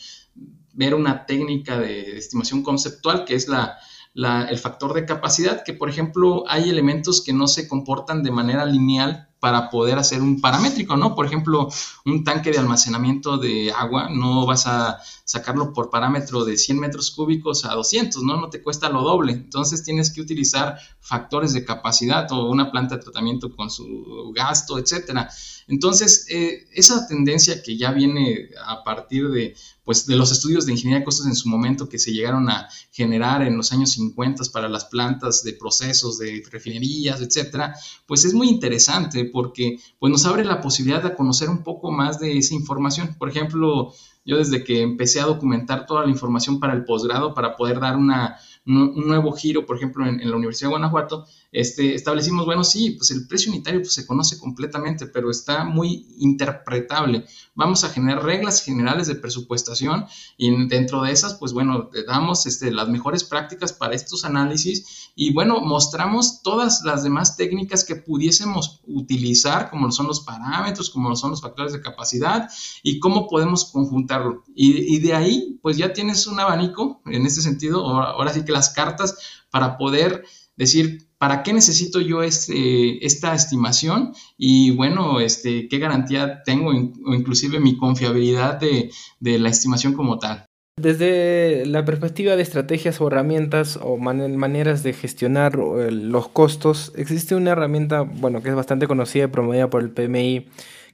[0.73, 3.79] ver una técnica de estimación conceptual que es la,
[4.15, 8.65] el factor de capacidad, que por ejemplo hay elementos que no se comportan de manera
[8.65, 11.17] lineal para poder hacer un paramétrico, ¿no?
[11.17, 11.69] Por ejemplo,
[12.05, 17.11] un tanque de almacenamiento de agua, no vas a sacarlo por parámetro de 100 metros
[17.11, 18.41] cúbicos a 200, ¿no?
[18.41, 19.33] No te cuesta lo doble.
[19.33, 24.79] Entonces tienes que utilizar factores de capacidad o una planta de tratamiento con su gasto,
[24.79, 25.29] etcétera.
[25.69, 30.73] Entonces, eh, esa tendencia que ya viene a partir de, pues, de los estudios de
[30.73, 34.43] ingeniería de costos en su momento que se llegaron a generar en los años 50
[34.53, 37.75] para las plantas de procesos, de refinerías, etcétera,
[38.07, 42.21] pues es muy interesante porque pues, nos abre la posibilidad de conocer un poco más
[42.21, 43.17] de esa información.
[43.19, 43.93] Por ejemplo,
[44.25, 47.97] yo desde que empecé a documentar toda la información para el posgrado, para poder dar
[47.97, 52.93] una un nuevo giro, por ejemplo, en, la Universidad de Guanajuato, este, establecimos, bueno, sí,
[52.93, 57.25] pues el precio unitario pues, se conoce completamente, pero está muy interpretable.
[57.55, 62.71] Vamos a generar reglas generales de presupuestación y dentro de esas, pues bueno, damos este,
[62.71, 68.81] las mejores prácticas para estos análisis y bueno, mostramos todas las demás técnicas que pudiésemos
[68.87, 72.49] utilizar, como son los parámetros, como son los factores de capacidad
[72.83, 74.45] y cómo podemos conjuntarlo.
[74.55, 78.71] Y, de ahí, pues ya tienes un abanico en este sentido, ahora sí que las
[78.71, 79.19] cartas
[79.51, 80.25] para poder
[80.57, 84.13] decir ¿para qué necesito yo este, esta estimación?
[84.37, 88.91] Y bueno, este, ¿qué garantía tengo o inclusive mi confiabilidad de,
[89.39, 90.47] la estimación como tal?
[90.77, 97.37] Desde la perspectiva de estrategias o herramientas o maneras de gestionar eh, los costos, existe
[97.37, 100.49] una herramienta, bueno, que es bastante conocida y promovida por el PMI,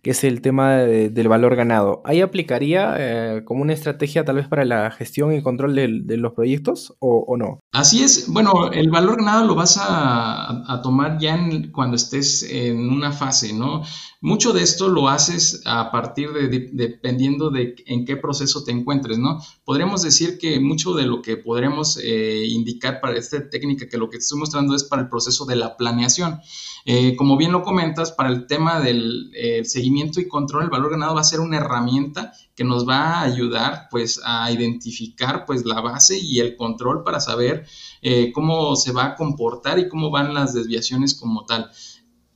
[0.08, 2.00] que es el tema del valor ganado.
[2.06, 6.32] ¿Ahí aplicaría eh, como una estrategia tal vez para la gestión y control de, los
[6.32, 7.60] proyectos o, no?
[7.72, 8.26] Así es.
[8.32, 11.38] Bueno, el valor ganado lo vas a, tomar ya
[11.72, 13.82] cuando estés en una fase, ¿no?
[14.22, 19.18] Mucho de esto lo haces a partir de, dependiendo de en qué proceso te encuentres,
[19.18, 19.42] ¿no?
[19.62, 24.08] Podríamos decir que mucho de lo que podremos eh, indicar para esta técnica, que lo
[24.08, 26.40] que te estoy mostrando es para el proceso de la planeación.
[26.86, 29.30] Eh, como bien lo comentas, para el tema del
[29.64, 33.22] seguimiento y control, el valor ganado va a ser una herramienta que nos va a
[33.22, 37.66] ayudar pues a identificar pues la base y el control para saber
[38.02, 41.70] eh, cómo se va a comportar y cómo van las desviaciones como tal.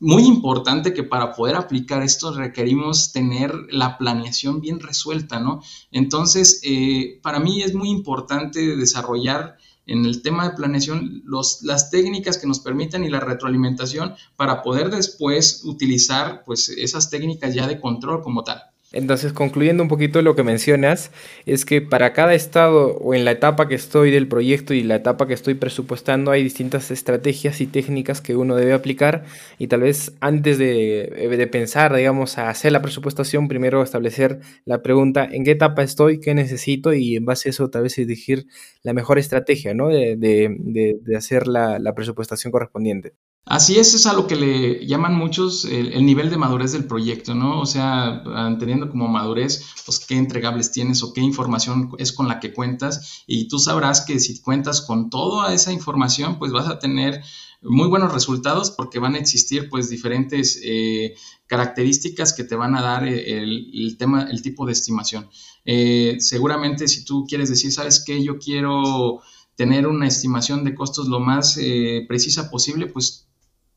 [0.00, 5.62] Muy importante que para poder aplicar esto requerimos tener la planeación bien resuelta, ¿no?
[5.92, 11.90] Entonces, eh, para mí es muy importante desarrollar en el tema de planeación los, las
[11.90, 17.66] técnicas que nos permitan y la retroalimentación para poder después utilizar pues esas técnicas ya
[17.66, 18.71] de control como tal.
[18.92, 21.10] Entonces, concluyendo un poquito lo que mencionas,
[21.46, 24.96] es que para cada estado o en la etapa que estoy del proyecto y la
[24.96, 29.24] etapa que estoy presupuestando hay distintas estrategias y técnicas que uno debe aplicar
[29.58, 34.82] y tal vez antes de, de pensar, digamos, a hacer la presupuestación, primero establecer la
[34.82, 38.46] pregunta en qué etapa estoy, qué necesito y en base a eso tal vez elegir
[38.82, 39.88] la mejor estrategia, ¿no?
[39.88, 43.14] De, de, de hacer la presupuestación correspondiente.
[43.44, 47.34] Así es, es a lo que le llaman muchos el, nivel de madurez del proyecto,
[47.34, 47.60] ¿no?
[47.60, 52.38] O sea, entendiendo como madurez, pues qué entregables tienes o qué información es con la
[52.38, 56.78] que cuentas y tú sabrás que si cuentas con toda esa información, pues vas a
[56.78, 57.20] tener
[57.62, 61.14] muy buenos resultados porque van a existir pues diferentes eh,
[61.48, 65.28] características que te van a dar el, tema, el tipo de estimación.
[65.64, 68.22] Eh, seguramente si tú quieres decir, ¿sabes qué?
[68.22, 69.20] Yo quiero
[69.56, 73.28] tener una estimación de costos lo más eh, precisa posible, pues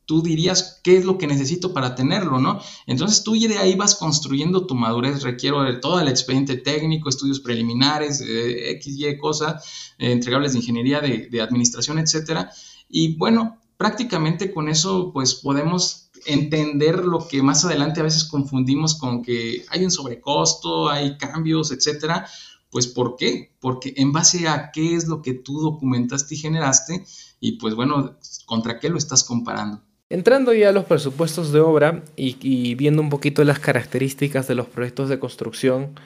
[0.06, 2.60] tú dirías qué es lo que necesito para tenerlo, ¿no?
[2.88, 7.40] Entonces tú de ahí vas construyendo tu madurez, requiero de todo el expediente técnico, estudios
[7.40, 12.52] preliminares, eh, X, Y cosas, eh, entregables de ingeniería, de, de, administración, etcétera.
[12.88, 18.96] Y bueno, prácticamente con eso pues podemos entender lo que más adelante a veces confundimos
[18.96, 22.28] con que hay un sobrecosto, hay cambios, etcétera.
[22.70, 23.56] Pues ¿por qué?
[23.60, 27.06] Porque en base a qué es lo que tú documentaste y generaste
[27.40, 29.82] y pues bueno, contra qué lo estás comparando.
[30.08, 34.68] Entrando ya a los presupuestos de obra y, viendo un poquito las características de los
[34.68, 36.00] proyectos de construcción,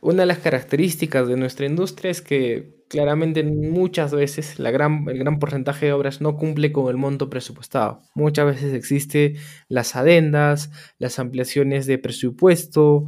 [0.00, 5.86] una de las características de nuestra industria es que claramente muchas veces el gran porcentaje
[5.86, 8.00] de obras no cumple con el monto presupuestado.
[8.14, 9.36] Muchas veces existe
[9.68, 13.04] las adendas, las ampliaciones de presupuesto,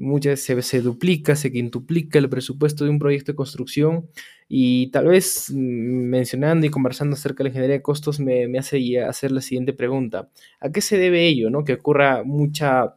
[0.00, 4.08] muchas se, se duplica, se quintuplica el presupuesto de un proyecto de construcción
[4.48, 8.58] y tal vez mm, mencionando y conversando acerca de la ingeniería de costos me, me
[8.58, 10.30] hace hacer la siguiente pregunta.
[10.60, 11.50] ¿A qué se debe ello?
[11.50, 11.64] ¿no?
[11.64, 12.96] Que ocurra mucha,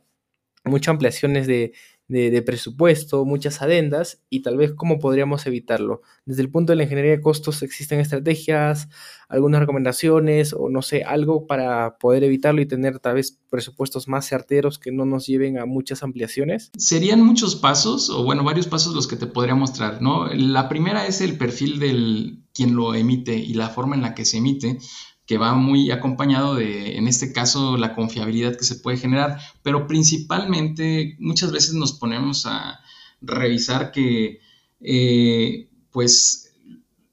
[0.65, 1.73] muchas ampliaciones de,
[2.13, 6.01] de, presupuesto, muchas adendas y tal vez cómo podríamos evitarlo.
[6.25, 8.87] Desde el punto de la ingeniería de costos existen estrategias,
[9.27, 14.27] algunas recomendaciones o no sé, algo para poder evitarlo y tener tal vez presupuestos más
[14.27, 16.71] certeros que no nos lleven a muchas ampliaciones.
[16.77, 20.27] Serían muchos pasos o bueno, varios pasos los que te podría mostrar, ¿no?
[20.33, 24.25] La primera es el perfil del quien lo emite y la forma en la que
[24.25, 24.77] se emite
[25.25, 29.87] que va muy acompañado de, en este caso, la confiabilidad que se puede generar, pero
[29.87, 32.79] principalmente muchas veces nos ponemos a
[33.21, 34.39] revisar que,
[34.81, 36.51] eh, pues,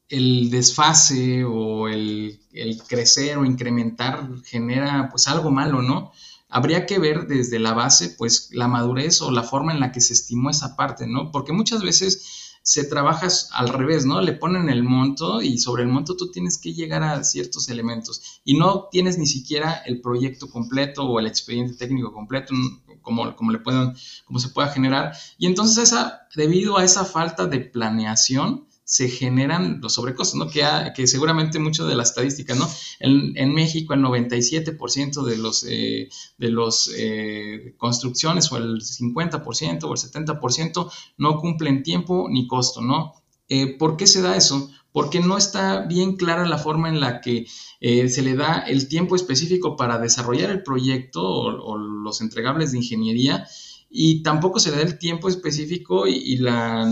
[0.08, 6.10] el desfase o el, el, crecer o incrementar genera, pues, algo malo, ¿no?
[6.48, 10.00] Habría que ver desde la base, pues, la madurez o la forma en la que
[10.00, 11.30] se estimó esa parte, ¿no?
[11.30, 14.20] Porque muchas veces se trabaja al revés, ¿no?
[14.20, 18.40] Le ponen el monto y sobre el monto tú tienes que llegar a ciertos elementos
[18.44, 22.54] y no tienes ni siquiera el proyecto completo o el expediente técnico completo,
[23.02, 23.94] como, como, le puedan,
[24.24, 25.14] como se pueda generar.
[25.38, 30.48] Y entonces esa, debido a esa falta de planeación, se generan los sobrecostos, ¿no?
[30.50, 30.64] Que,
[30.96, 32.68] que seguramente mucho de las estadísticas, ¿no?
[32.98, 39.92] En, México el 97% de los, eh, de los eh, construcciones o el 50% o
[39.92, 43.14] el 70% no cumplen tiempo ni costo, ¿no?
[43.48, 44.68] Eh, ¿Por qué se da eso?
[44.90, 47.46] Porque no está bien clara la forma en la que
[47.80, 53.46] se le da el tiempo específico para desarrollar el proyecto o los entregables de ingeniería
[53.92, 56.88] y tampoco se da el tiempo específico y, la,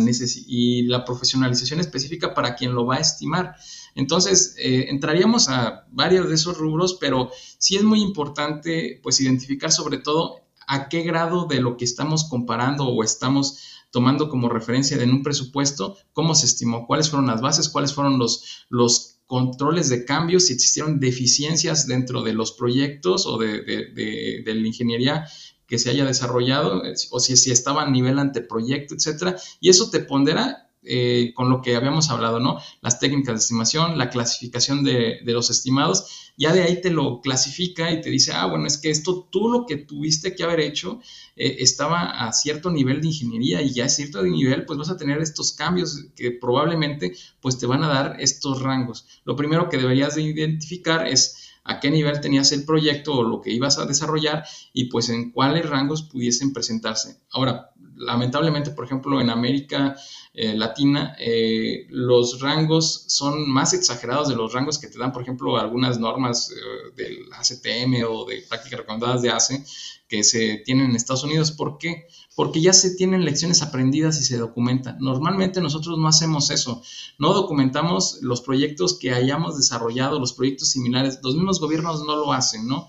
[0.47, 3.55] y la profesionalización específica para quien lo va a estimar.
[3.95, 9.71] Entonces, eh, entraríamos a varios de esos rubros, pero sí es muy importante pues identificar
[9.71, 13.61] sobre todo a qué grado de lo que estamos comparando o estamos
[13.93, 18.19] tomando como referencia en un presupuesto, cómo se estimó, cuáles fueron las bases, cuáles fueron
[18.19, 24.43] los, los controles de cambios, si existieron deficiencias dentro de los proyectos o de, de,
[24.45, 25.27] de la ingeniería
[25.69, 29.37] que se haya desarrollado o si, si estaba a nivel anteproyecto, etcétera.
[29.61, 32.59] Y eso te pondera eh, con lo que habíamos hablado, ¿no?
[32.81, 37.91] Las técnicas de estimación, la clasificación de, los estimados, ya de ahí te lo clasifica
[37.91, 41.01] y te dice, ah, bueno, es que esto tú lo que tuviste que haber hecho
[41.37, 44.97] eh, estaba a cierto nivel de ingeniería y ya a cierto nivel, pues vas a
[44.97, 49.07] tener estos cambios que probablemente, pues te van a dar estos rangos.
[49.25, 53.40] Lo primero que deberías de identificar es a qué nivel tenías el proyecto o lo
[53.40, 57.21] que ibas a desarrollar y pues en cuáles rangos pudiesen presentarse.
[57.31, 59.97] Ahora, lamentablemente, por ejemplo, en América
[60.35, 65.23] eh, Latina, eh, los rangos son más exagerados de los rangos que te dan, por
[65.23, 69.65] ejemplo, algunas normas eh, del ACTM o de prácticas recomendadas de ACE
[70.07, 71.51] que se tienen en Estados Unidos.
[71.51, 72.07] ¿Por qué?
[72.37, 74.99] Porque ya se tienen lecciones aprendidas y se documentan.
[75.01, 76.83] Normalmente nosotros no hacemos eso.
[77.19, 81.19] No documentamos los proyectos que hayamos desarrollado, los proyectos similares.
[81.23, 82.89] Los mismos gobiernos no lo hacen, ¿no?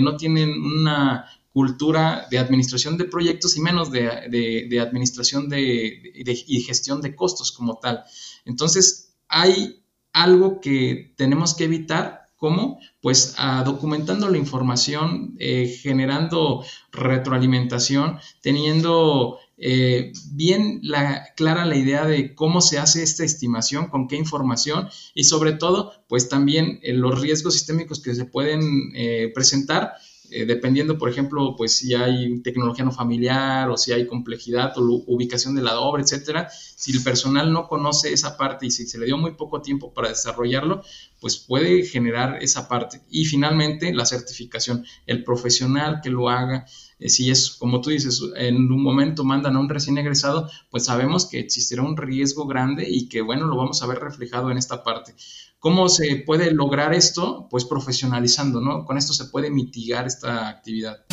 [0.00, 6.14] No tienen una cultura de administración de proyectos y menos de, administración de,
[6.46, 8.04] y gestión de costos como tal.
[8.44, 12.80] Entonces, hay algo que tenemos que evitar ¿Cómo?
[13.00, 22.04] Pues ah, documentando la información, eh, generando retroalimentación, teniendo eh, bien la, clara la idea
[22.04, 26.92] de cómo se hace esta estimación, con qué información y sobre todo, pues también eh,
[26.94, 28.90] los riesgos sistémicos que se pueden
[29.32, 29.92] presentar
[30.32, 35.04] eh, dependiendo, por ejemplo, pues si hay tecnología no familiar o si hay complejidad o
[35.06, 38.98] ubicación de la obra, etcétera, si el personal no conoce esa parte y si se
[38.98, 40.82] le dio muy poco tiempo para desarrollarlo,
[41.20, 43.02] pues puede generar esa parte.
[43.10, 46.66] Y finalmente, la certificación, el profesional que lo haga,
[46.98, 50.86] eh, si es como tú dices, en un momento mandan a un recién egresado, pues
[50.86, 54.58] sabemos que existirá un riesgo grande y que, bueno, lo vamos a ver reflejado en
[54.58, 55.14] esta parte.
[55.62, 57.46] ¿Cómo se puede lograr esto?
[57.48, 58.84] Pues profesionalizando, ¿no?
[58.84, 61.04] Con esto se puede mitigar esta actividad.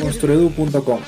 [0.00, 0.98] Construedu.com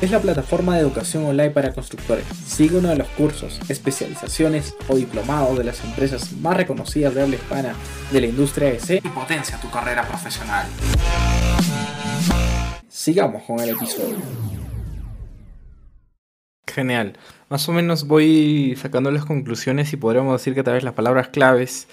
[0.00, 2.24] es la plataforma de educación online para constructores.
[2.46, 7.34] Sigue uno de los cursos, especializaciones o diplomados de las empresas más reconocidas de habla
[7.34, 7.74] hispana
[8.12, 10.68] de la industria EC y potencia tu carrera profesional.
[12.88, 14.55] Sigamos con el episodio.
[16.76, 17.18] Genial.
[17.48, 21.28] Más o menos voy sacando las conclusiones y podríamos decir que tal vez las palabras
[21.28, 21.88] claves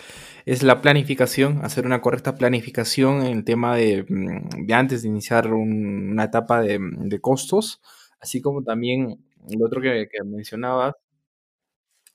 [0.45, 5.53] es la planificación, hacer una correcta planificación en el tema de, mm, antes de iniciar
[5.53, 7.81] una etapa de, costos,
[8.19, 9.23] así como también
[9.57, 10.95] lo otro que, que mencionabas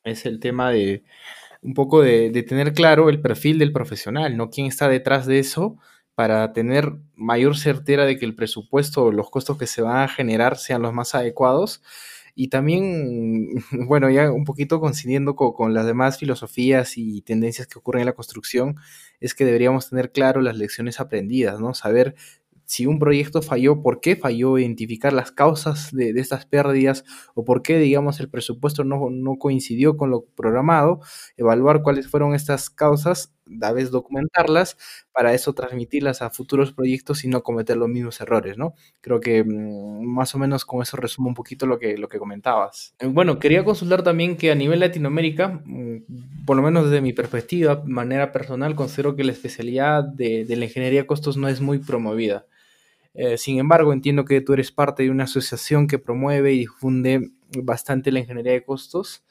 [0.04, 1.04] es el tema de
[1.62, 4.50] un poco de, de, tener claro el perfil del profesional, ¿no?
[4.50, 5.78] ¿Quién está detrás de eso?
[6.18, 10.08] para tener mayor certeza de que el presupuesto o los costos que se van a
[10.08, 11.80] generar sean los más adecuados
[12.40, 13.48] y también,
[13.88, 18.12] bueno, ya un poquito coincidiendo con, las demás filosofías y tendencias que ocurren en la
[18.12, 18.76] construcción,
[19.18, 21.74] es que deberíamos tener claro las lecciones aprendidas, ¿no?
[21.74, 22.14] Saber
[22.64, 27.02] si un proyecto falló, por qué falló, identificar las causas de, estas pérdidas
[27.34, 31.00] o por qué, digamos, el presupuesto no, no, coincidió con lo programado,
[31.36, 34.76] evaluar cuáles fueron estas causas, a documentarlas,
[35.12, 38.74] para eso transmitirlas a futuros proyectos y no cometer los mismos errores, ¿no?
[39.00, 42.18] Creo que mm, más o menos con eso resumo un poquito lo que, lo que
[42.18, 42.94] comentabas.
[42.98, 47.12] Eh, bueno, quería consultar también que a nivel Latinoamérica, mm, por lo menos desde mi
[47.12, 51.60] perspectiva, manera personal, considero que la especialidad de, de la ingeniería de costos no es
[51.60, 52.46] muy promovida.
[53.14, 57.32] Eh, sin embargo, entiendo que tú eres parte de una asociación que promueve y difunde
[57.64, 59.24] bastante la ingeniería de costos.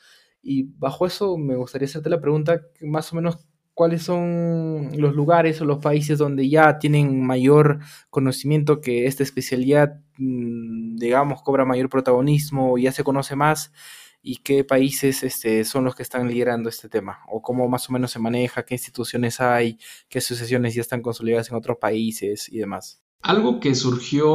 [0.43, 3.46] Y bajo eso me gustaría hacerte la pregunta, más o menos,
[3.77, 7.77] ¿cuáles son los lugares o los países donde ya tienen mayor
[8.09, 13.71] conocimiento que esta especialidad, mm, digamos, cobra mayor protagonismo, ya se conoce más?
[14.23, 17.19] ¿Y qué países este, son los que están liderando este tema?
[17.27, 18.65] ¿O cómo más o menos se maneja?
[18.65, 19.77] ¿Qué instituciones hay?
[20.09, 23.03] ¿Qué asociaciones ya están consolidadas en otros países y demás?
[23.21, 24.25] Algo que surgió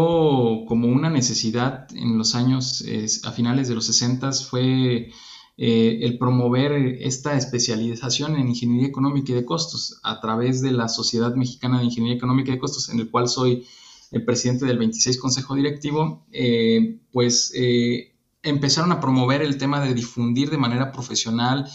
[0.68, 2.84] como una necesidad en los años,
[3.24, 5.10] a finales de los 60 fue
[5.58, 10.88] eh, el promover esta especialización en ingeniería económica y de costos a través de la
[10.88, 13.66] Sociedad Mexicana de Ingeniería Económica y de Costos, en el cual soy
[14.10, 19.94] el presidente del 26 Consejo Directivo, eh, pues eh, empezaron a promover el tema de
[19.94, 21.66] difundir de manera profesional,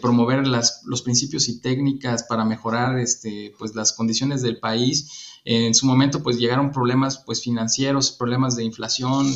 [0.00, 5.38] promover las, los principios y técnicas para mejorar este, pues, las condiciones del país.
[5.44, 9.26] En su momento, pues llegaron problemas pues, financieros, problemas de inflación,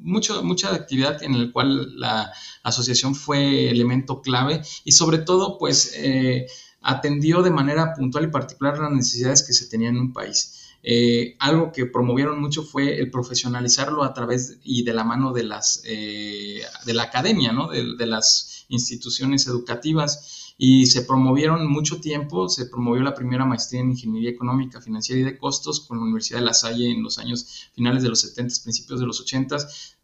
[0.00, 2.32] mucho, mucha actividad en la cual la
[2.62, 6.46] asociación fue elemento clave y sobre todo pues eh,
[6.80, 10.56] atendió de manera puntual y particular las necesidades que se tenían en un país.
[10.82, 15.44] Eh, algo que promovieron mucho fue el profesionalizarlo a través y de la mano de
[15.44, 17.68] las eh, de la academia, ¿no?
[17.68, 23.80] de, de las instituciones educativas y se promovieron mucho tiempo, se promovió la primera maestría
[23.80, 27.18] en Ingeniería Económica, Financiera y de Costos con la Universidad de La Salle en los
[27.18, 29.56] años finales de los 70, principios de los 80.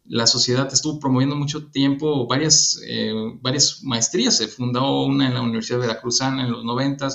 [0.05, 5.43] La sociedad estuvo promoviendo mucho tiempo varias, eh, varias maestrías, se fundó una en la
[5.43, 7.09] Universidad Veracruzana en los 90,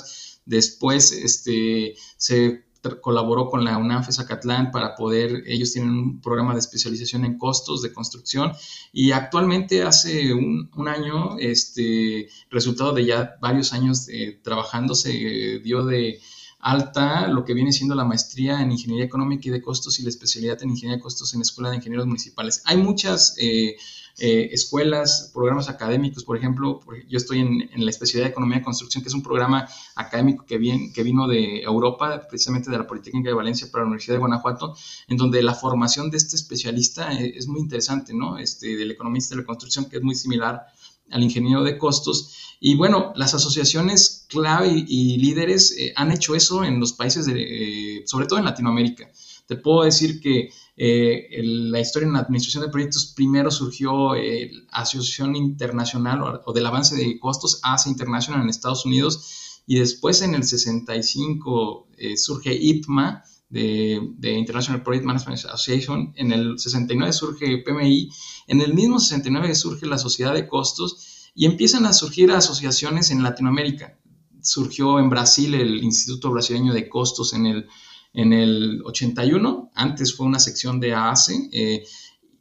[0.45, 2.63] después este, se
[3.01, 7.81] colaboró con la UNAM Zacatlán para poder, ellos tienen un programa de especialización en costos
[7.81, 8.51] de construcción
[8.91, 14.07] y actualmente hace un, año, este, resultado de ya varios años
[14.41, 16.19] trabajando, se dio de
[16.63, 20.09] alta lo que viene siendo la maestría en Ingeniería Económica y de Costos y la
[20.09, 22.63] especialidad en Ingeniería de Costos en la Escuela de Ingenieros Municipales.
[22.65, 23.35] Hay muchas...
[23.37, 23.75] Eh,
[24.19, 29.01] eh, escuelas, programas académicos, por ejemplo, yo estoy en, la especialidad de Economía de Construcción,
[29.01, 33.67] que es un programa académico que, vino de Europa, precisamente de la Politécnica de Valencia
[33.71, 34.75] para la Universidad de Guanajuato,
[35.07, 38.37] en donde la formación de este especialista eh, es muy interesante, ¿no?
[38.37, 40.67] Este, del economista de la construcción, que es muy similar
[41.09, 42.55] al ingeniero de costos.
[42.59, 48.03] Y bueno, las asociaciones clave y, líderes eh, han hecho eso en los países, de,
[48.05, 49.09] sobre todo en Latinoamérica.
[49.45, 54.49] Te puedo decir que eh, la historia en la administración de proyectos primero surgió eh,
[54.71, 60.21] la Asociación Internacional o, del Avance de Costos, ASA International en Estados Unidos, y después
[60.21, 67.59] en el 65 eh, surge IPMA, de, International Project Management Association, en el 69 surge
[67.59, 68.09] PMI,
[68.47, 73.21] en el mismo 69 surge la Sociedad de Costos y empiezan a surgir asociaciones en
[73.21, 73.99] Latinoamérica.
[74.43, 77.67] Surgió en Brasil el Instituto Brasileño de Costos en el
[78.13, 81.83] en el 81, antes fue una sección de AACE, eh,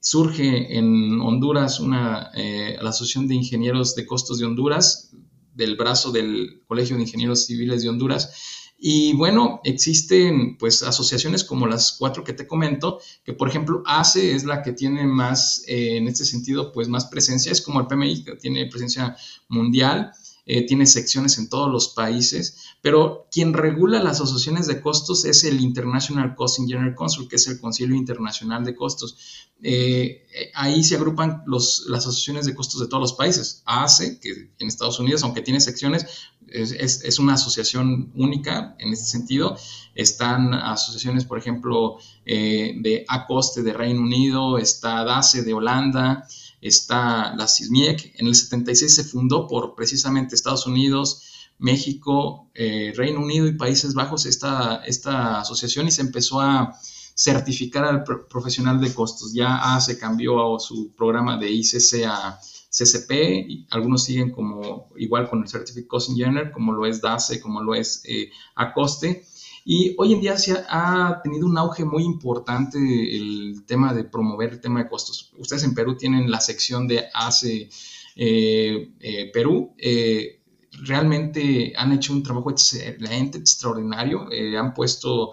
[0.01, 5.13] surge en Honduras una, eh, la Asociación de Ingenieros de Costos de Honduras,
[5.55, 8.69] del brazo del Colegio de Ingenieros Civiles de Honduras.
[8.77, 14.35] Y bueno, existen pues asociaciones como las cuatro que te comento, que por ejemplo ACE
[14.35, 17.87] es la que tiene más, eh, en este sentido, pues más presencia, es como el
[17.87, 19.17] PMI que tiene presencia
[19.49, 20.11] mundial.
[20.45, 25.45] Eh, tiene secciones en todos los países, pero quien regula las asociaciones de costos es
[25.45, 29.49] el International Costing General Council, que es el Concilio Internacional de Costos.
[29.63, 33.63] Eh, ahí se agrupan las asociaciones de costos de todos los países.
[33.67, 36.07] ACE, que en Estados Unidos, aunque tiene secciones,
[36.49, 39.57] es, es, una asociación única en este sentido.
[39.95, 46.27] Están asociaciones, por ejemplo, eh, de ACOSTE de Reino Unido, está DACE de Holanda,
[46.63, 48.15] está la CISMIEC.
[48.19, 51.23] En el 76 se fundó por precisamente Estados Unidos,
[51.59, 56.75] México, eh, Reino Unido y Países Bajos esta, esta asociación y se empezó a
[57.15, 59.35] certificar al profesional de costos.
[59.35, 62.41] Ya se cambió a su programa de ICC a
[62.73, 63.13] CCP,
[63.49, 67.63] y algunos siguen como igual con el Certificate Cost Engineer, como lo es DACE, como
[67.63, 69.27] lo es eh, ACOSTE.
[69.65, 74.55] Y hoy en día se ha, tenido un auge muy importante el tema de promover
[74.55, 75.33] el tema de costos.
[75.39, 77.69] Ustedes en Perú tienen la sección de ACE
[78.17, 79.75] eh, eh, Perú.
[79.79, 80.41] Eh,
[80.85, 84.27] realmente han hecho un trabajo excelente, extraordinario.
[84.59, 85.33] han puesto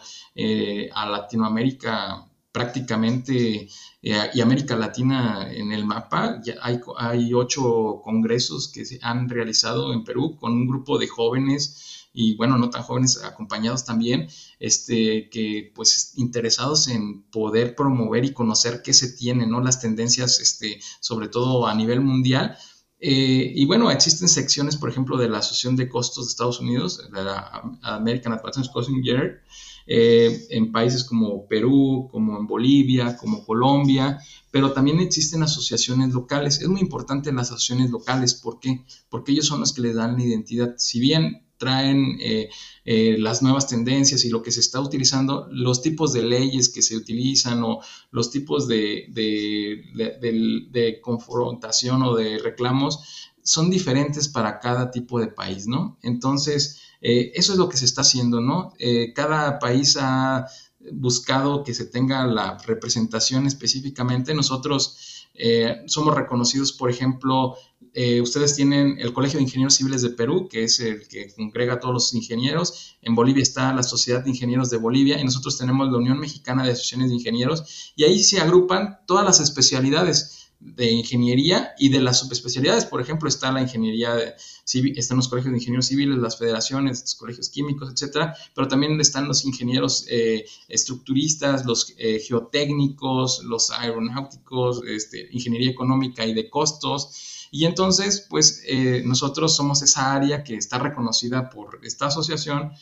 [0.94, 3.68] a Latinoamérica prácticamente
[4.02, 6.40] y América Latina en el mapa.
[6.44, 11.08] Ya hay, hay ocho congresos que se han realizado en Perú con un grupo de
[11.08, 14.28] jóvenes y bueno, no tan jóvenes acompañados también,
[14.60, 19.62] este, que pues interesados en poder promover y conocer qué se tiene, ¿no?
[19.62, 22.58] Las tendencias, este, sobre todo a nivel mundial.
[23.02, 27.02] Eh, y bueno, existen secciones, por ejemplo, de la Asociación de Costos de Estados Unidos,
[27.12, 29.42] de la American Advanced Costing Year,
[29.88, 34.20] eh, en países como Perú, como en Bolivia, como Colombia,
[34.52, 36.62] pero también existen asociaciones locales.
[36.62, 38.84] Es muy importante las asociaciones locales, ¿por qué?
[39.10, 40.76] Porque ellos son los que les dan la identidad.
[40.78, 42.50] Si bien traen eh,
[42.86, 46.82] eh, las nuevas tendencias y lo que se está utilizando, los tipos de leyes que
[46.82, 54.90] se utilizan o los tipos de, de, confrontación o de reclamos son diferentes para cada
[54.90, 56.00] tipo de país, ¿no?
[56.02, 58.74] Entonces, eh, eso es lo que se está haciendo, ¿no?
[59.14, 60.48] cada país ha
[60.94, 64.34] buscado que se tenga la representación específicamente.
[64.34, 67.56] Nosotros eh, somos reconocidos, por ejemplo,
[67.94, 71.76] eh, ustedes tienen el Colegio de Ingenieros Civiles de Perú, que es el que congrega
[71.76, 72.98] a todos los ingenieros.
[73.02, 76.64] En Bolivia está la Sociedad de Ingenieros de Bolivia y nosotros tenemos la Unión Mexicana
[76.66, 82.02] de Asociaciones de Ingenieros y ahí se agrupan todas las especialidades de ingeniería y de
[82.02, 82.86] las subespecialidades.
[82.86, 84.36] Por ejemplo, está la ingeniería
[84.66, 89.00] civil, están los colegios de ingenieros civiles, las federaciones, los colegios químicos, etcétera, pero también
[89.00, 96.50] están los ingenieros eh, estructuristas, los eh, geotécnicos, los aeronáuticos, este, ingeniería económica y de
[96.50, 97.48] costos.
[97.52, 102.74] Y entonces, pues eh, nosotros somos esa área que está reconocida por esta asociación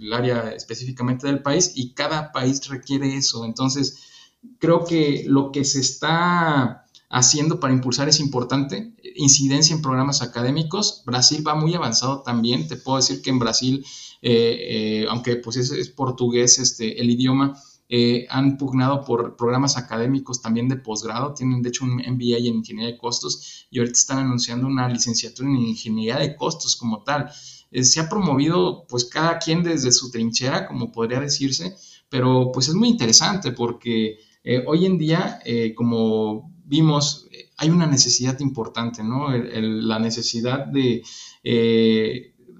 [0.00, 3.44] el área específicamente del país y cada país requiere eso.
[3.44, 3.98] Entonces,
[4.58, 8.92] creo que lo que se está haciendo para impulsar es importante.
[9.16, 11.02] Incidencia en programas académicos.
[11.06, 12.68] Brasil va muy avanzado también.
[12.68, 13.84] Te puedo decir que en Brasil,
[14.22, 17.60] eh, eh, aunque pues es, portugués este, el idioma,
[17.90, 21.32] eh, han pugnado por programas académicos también de posgrado.
[21.32, 25.48] Tienen de hecho un MBA en ingeniería de costos y ahorita están anunciando una licenciatura
[25.48, 27.30] en ingeniería de costos como tal.
[27.82, 31.76] se ha promovido pues cada quien desde su trinchera, como podría decirse,
[32.10, 37.70] pero pues es muy interesante porque eh, hoy en día, eh, como vimos, eh, hay
[37.70, 39.30] una necesidad importante, ¿no?
[39.30, 41.02] la necesidad de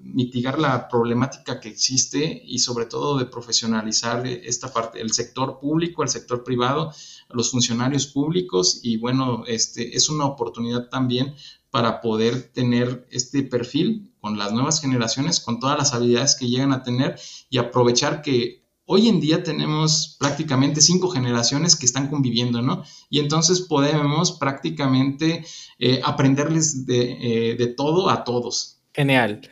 [0.01, 6.03] mitigar la problemática que existe y sobre todo de profesionalizar esta parte, el sector público,
[6.03, 6.91] el sector privado,
[7.29, 11.35] los funcionarios públicos y bueno, este es una oportunidad también
[11.69, 16.73] para poder tener este perfil con las nuevas generaciones, con todas las habilidades que llegan
[16.73, 17.19] a tener
[17.49, 22.83] y aprovechar que Hoy en día tenemos prácticamente cinco generaciones que están conviviendo, ¿no?
[23.07, 25.45] Y entonces podemos prácticamente
[25.77, 28.81] eh, aprenderles de, eh, de, todo a todos.
[28.91, 29.47] Genial.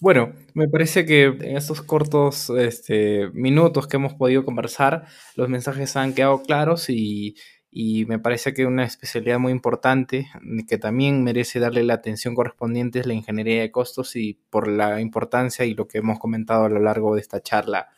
[0.00, 5.94] Bueno, me parece que en estos cortos este, minutos que hemos podido conversar, los mensajes
[5.94, 7.36] han quedado claros y,
[7.70, 10.26] y me parece que una especialidad muy importante
[10.68, 15.00] que también merece darle la atención correspondiente es la ingeniería de costos y por la
[15.00, 17.90] importancia y lo que hemos comentado a lo largo de esta charla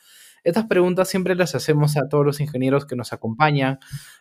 [0.44, 3.78] estas preguntas siempre las hacemos a todos los ingenieros que nos acompañan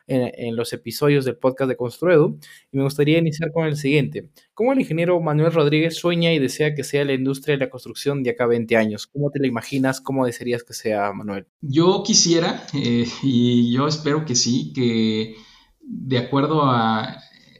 [0.08, 2.38] en, los episodios del podcast de Construedu
[2.72, 4.30] y me gustaría iniciar con el siguiente.
[4.54, 8.24] ¿Cómo el ingeniero Manuel Rodríguez sueña y desea que sea la industria de la construcción
[8.24, 9.08] de acá a 20 años?
[9.08, 10.02] ¿Cómo te la imaginas?
[10.02, 11.48] ¿Cómo desearías que sea, Manuel?
[11.62, 15.36] Yo quisiera, eh, y yo espero que sí, que
[15.80, 17.18] de acuerdo a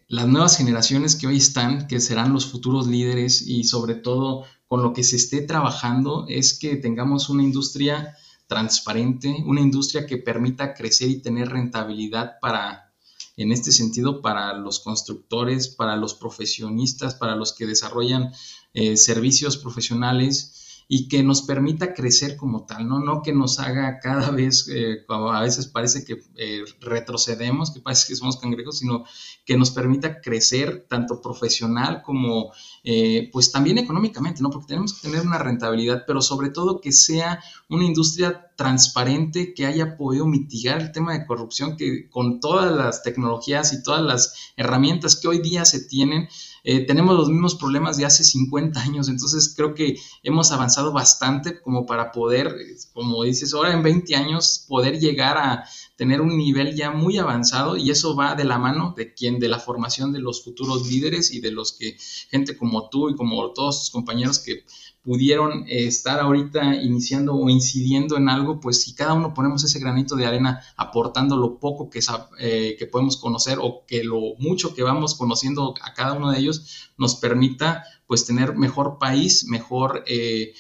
[0.08, 4.84] las nuevas generaciones que hoy están, que serán los futuros líderes y sobre todo con
[4.84, 8.16] lo que se esté trabajando, es que tengamos una industria
[8.52, 12.92] transparente, una industria que permita crecer y tener rentabilidad para,
[13.38, 18.34] en este sentido, para los constructores, para los profesionistas, para los que desarrollan
[18.74, 20.61] eh, servicios profesionales
[20.94, 23.00] y que nos permita crecer como tal, ¿no?
[23.00, 28.10] No que nos haga cada vez, eh, a veces parece que eh, retrocedemos, que parece
[28.10, 29.06] que somos cangrejos, sino
[29.46, 32.52] que nos permita crecer tanto profesional como,
[32.84, 34.50] eh, pues también económicamente, ¿no?
[34.50, 39.68] Porque tenemos que tener una rentabilidad, pero sobre todo que sea una industria transparente, que
[39.68, 44.52] haya podido mitigar el tema de corrupción, que con todas las tecnologías y todas las
[44.58, 46.28] herramientas que hoy día se tienen,
[46.64, 51.60] eh, tenemos los mismos problemas de hace 50 años, entonces creo que hemos avanzado bastante
[51.62, 52.56] como para poder,
[52.94, 57.78] como dices, ahora en 20 años poder llegar a tener un nivel ya muy avanzado
[57.78, 61.32] y eso va de la mano de quien, de la formación de los futuros líderes
[61.32, 61.98] y de los que,
[62.30, 64.64] gente como tú y como todos tus compañeros que
[65.04, 69.80] pudieron eh, estar ahorita iniciando o incidiendo en algo, pues si cada uno ponemos ese
[69.80, 72.00] granito de arena aportando lo poco que,
[72.40, 76.40] eh, que podemos conocer o que lo mucho que vamos conociendo a cada uno de
[76.40, 80.54] ellos nos permita pues tener mejor país, mejor, eh,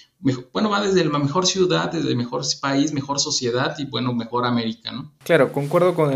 [0.54, 4.46] bueno, va desde la mejor ciudad, desde el mejor país, mejor sociedad y bueno, mejor
[4.46, 5.12] América, ¿no?
[5.24, 6.12] Claro, concuerdo con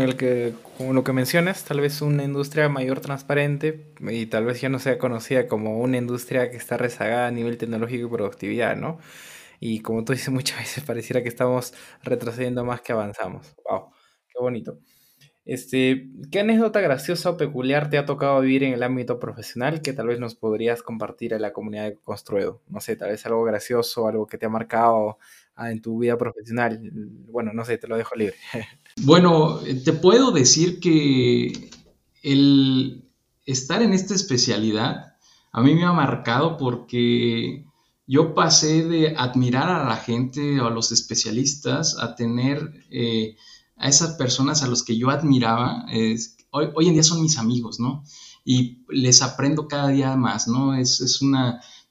[0.78, 4.78] con lo que mencionas, tal vez una industria mayor transparente y tal vez ya no
[4.78, 8.98] sea conocida como una industria que está rezagada a nivel tecnológico y productividad, ¿no?
[9.58, 13.54] Y como tú dices, muchas veces pareciera que estamos retrocediendo más que avanzamos.
[13.68, 13.90] ¡Wow!
[14.28, 14.78] ¡Qué bonito!
[15.46, 19.92] Este, ¿qué anécdota graciosa o peculiar te ha tocado vivir en el ámbito profesional que
[19.92, 22.62] tal vez nos podrías compartir a la comunidad de Construedo?
[22.68, 25.18] No sé, tal vez algo gracioso, algo que te ha marcado
[25.54, 26.80] ah, en tu vida profesional.
[27.30, 28.34] Bueno, no sé, te lo dejo libre.
[29.02, 31.52] Bueno, te puedo decir que
[32.22, 33.04] el
[33.44, 35.16] estar en esta especialidad
[35.52, 37.66] a mí me ha marcado porque
[38.06, 42.72] yo pasé de admirar a la gente o a los especialistas a tener...
[42.90, 43.36] Eh,
[43.76, 45.86] a esas personas a los que yo admiraba,
[46.50, 48.04] hoy, en día son mis amigos, ¿no?
[48.44, 50.74] Y les aprendo cada día más, ¿no?
[50.74, 51.36] Es, es un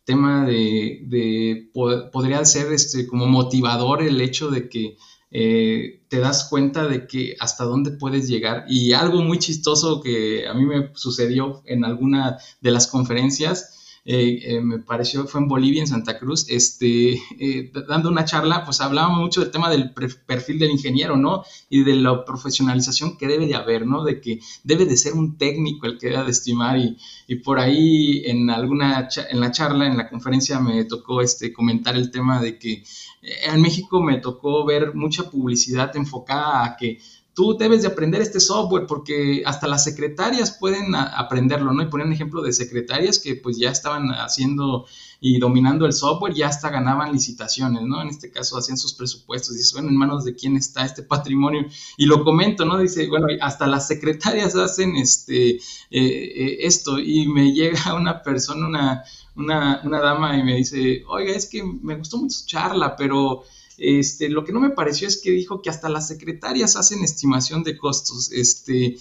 [0.06, 1.70] tema de,
[2.12, 4.98] podría ser este, como motivador el hecho de que
[5.32, 8.66] eh, te das cuenta de que hasta dónde puedes llegar.
[8.70, 13.75] Y algo muy chistoso que a mí me sucedió en alguna de las conferencias
[14.08, 18.64] eh, eh, me pareció, fue en Bolivia, en Santa Cruz, este, eh, dando una charla,
[18.64, 21.44] pues hablábamos mucho del tema del perfil del ingeniero, ¿no?
[21.70, 24.04] Y de la profesionalización que debe de haber, ¿no?
[24.04, 26.98] De que debe de ser un técnico el que debe de estimar y,
[27.28, 31.96] y por ahí en alguna, en la charla, en la conferencia me tocó este, comentar
[31.96, 32.84] el tema de que
[33.22, 37.00] en México me tocó ver mucha publicidad enfocada a que
[37.36, 41.84] tú debes de aprender este software porque hasta las secretarias pueden aprenderlo, ¿no?
[41.84, 44.86] Y poner un ejemplo de secretarias que pues ya estaban haciendo
[45.20, 48.02] y dominando el software, ya hasta ganaban licitaciones, ¿no?
[48.02, 51.66] En este caso hacían sus presupuestos, dices, bueno, en manos de quién está este patrimonio,
[51.98, 52.78] y lo comento, ¿no?
[52.78, 55.60] Dice, bueno, hasta las secretarias hacen este, eh,
[55.92, 59.04] eh, esto, y me llega una persona, una,
[59.36, 63.44] una, una dama, y me dice, oiga, es que me gustó mucho su charla, pero
[63.78, 67.64] este, lo que no me pareció es que dijo que hasta las secretarias hacen estimación
[67.64, 68.32] de costos.
[68.32, 68.98] Este,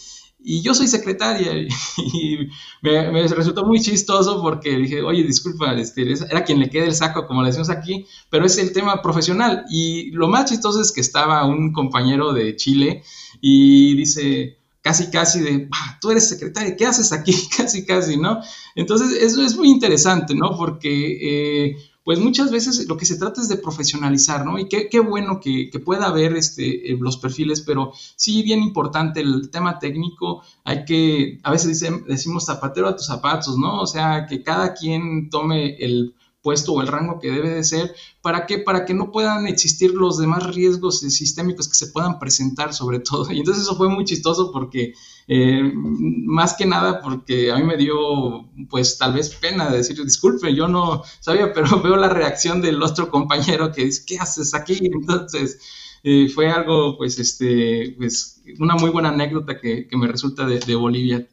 [0.46, 1.52] y yo soy secretaria
[1.96, 2.48] y
[2.82, 7.26] me, resultó muy chistoso porque dije, oye, disculpa, este, era quien le quede el saco,
[7.26, 9.64] como le decimos aquí, pero es el tema profesional.
[9.70, 13.02] Y lo más chistoso es que estaba un compañero de Chile
[13.40, 15.68] y dice, casi, casi de,
[16.00, 17.34] tú eres secretaria, ¿qué haces aquí?
[17.56, 18.40] casi, casi, ¿no?
[18.74, 20.56] Entonces, eso es muy interesante, ¿no?
[20.56, 21.70] Porque...
[21.70, 24.58] Eh, pues muchas veces lo que se trata es de profesionalizar, ¿no?
[24.58, 28.62] Y qué, qué bueno que, que, pueda haber este, eh, los perfiles, pero sí, bien
[28.62, 33.80] importante el tema técnico, hay que, a veces decimos zapatero a tus zapatos, ¿no?
[33.80, 36.14] O sea, que cada quien tome el
[36.44, 37.96] puesto o el rango que debe de ser.
[38.20, 38.58] ¿Para qué?
[38.58, 43.32] Para que no puedan existir los demás riesgos sistémicos que se puedan presentar sobre todo.
[43.32, 44.92] Y entonces eso fue muy chistoso porque,
[45.26, 50.54] eh, más que nada, porque a mí me dio, pues tal vez pena decir, disculpe,
[50.54, 54.78] yo no sabía, pero veo la reacción del otro compañero que dice, ¿qué haces aquí?
[54.82, 55.58] Entonces...
[56.06, 60.74] Eh, fue algo, pues, este, pues, una muy buena anécdota que, me resulta de, de
[60.74, 61.26] Bolivia.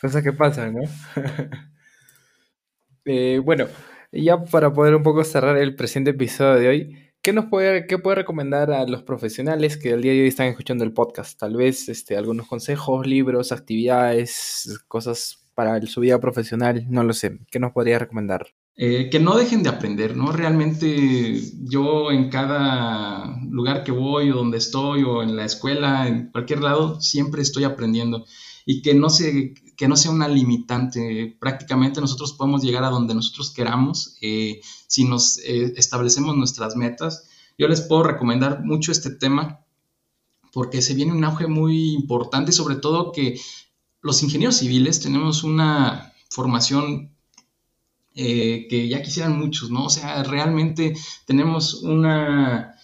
[0.00, 0.80] Cosa que pasa, ¿no?
[3.10, 3.66] Eh, bueno,
[4.12, 7.96] ya para poder un poco cerrar el presente episodio de hoy, ¿qué nos puede, qué
[7.96, 11.40] puede recomendar a los profesionales que el día de hoy están escuchando el podcast?
[11.40, 17.38] Tal vez este, algunos consejos, libros, actividades, cosas para su vida profesional, no lo sé.
[17.50, 18.48] ¿Qué nos podría recomendar?
[18.76, 20.30] Eh, que no dejen de aprender, ¿no?
[20.30, 26.30] Realmente yo en cada lugar que voy o donde estoy o en la escuela, en
[26.30, 28.26] cualquier lado, siempre estoy aprendiendo
[28.66, 31.36] y que no se que no sea una limitante.
[31.38, 37.28] Prácticamente nosotros podemos llegar a donde nosotros queramos eh, si nos eh, establecemos nuestras metas.
[37.56, 39.60] Yo les puedo recomendar mucho este tema
[40.52, 43.40] porque se viene un auge muy importante, sobre todo que
[44.02, 47.14] los ingenieros civiles tenemos una formación
[48.16, 49.84] eh, que ya quisieran muchos, ¿no?
[49.84, 52.74] O sea, realmente tenemos una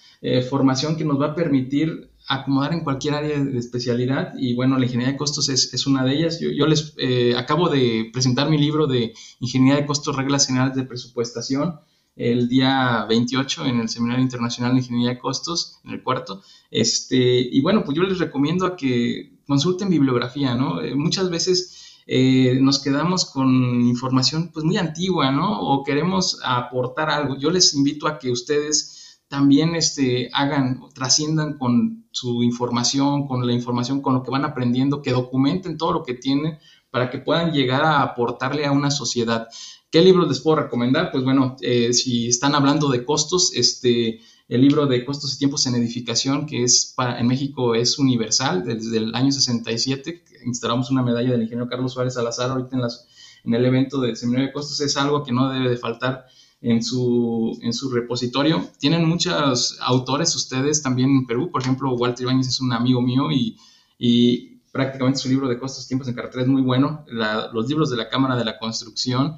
[0.49, 4.85] formación que nos va a permitir acomodar en cualquier área de especialidad y bueno, la
[4.85, 6.41] ingeniería de costos es, una de ellas.
[6.41, 10.85] Yo, les eh, acabo de presentar mi libro de Ingeniería de Costos, Reglas Generales de
[10.85, 11.81] Presupuestación
[12.17, 16.43] el día 28 en el Seminario Internacional de Ingeniería de Costos, en el cuarto.
[16.71, 20.81] Este, y bueno, pues yo les recomiendo a que consulten bibliografía, ¿no?
[20.81, 25.61] Eh, muchas veces eh, nos quedamos con información pues muy antigua, ¿no?
[25.61, 27.37] O queremos aportar algo.
[27.37, 33.53] Yo les invito a que ustedes también este, hagan, trasciendan con su información, con la
[33.53, 36.59] información, con lo que van aprendiendo, que documenten todo lo que tienen
[36.91, 39.49] para que puedan llegar a aportarle a una sociedad.
[39.91, 41.11] ¿Qué libros les puedo recomendar?
[41.11, 45.67] Pues bueno, eh, si están hablando de costos, este, el libro de costos y tiempos
[45.67, 51.03] en edificación, que es para, en México es universal, desde el año 67, instalamos una
[51.03, 53.09] medalla del ingeniero Carlos Suárez Salazar ahorita en, las,
[53.43, 56.27] en el evento del seminario de costos, es algo que no debe de faltar
[56.65, 58.67] en su, en su repositorio.
[58.79, 63.31] Tienen muchos autores ustedes también en Perú, por ejemplo, Walter Ibáñez es un amigo mío
[63.31, 63.59] y,
[63.99, 67.05] y prácticamente su libro de costos, tiempos en carretera es muy bueno,
[67.53, 69.37] los libros de la Cámara de la Construcción,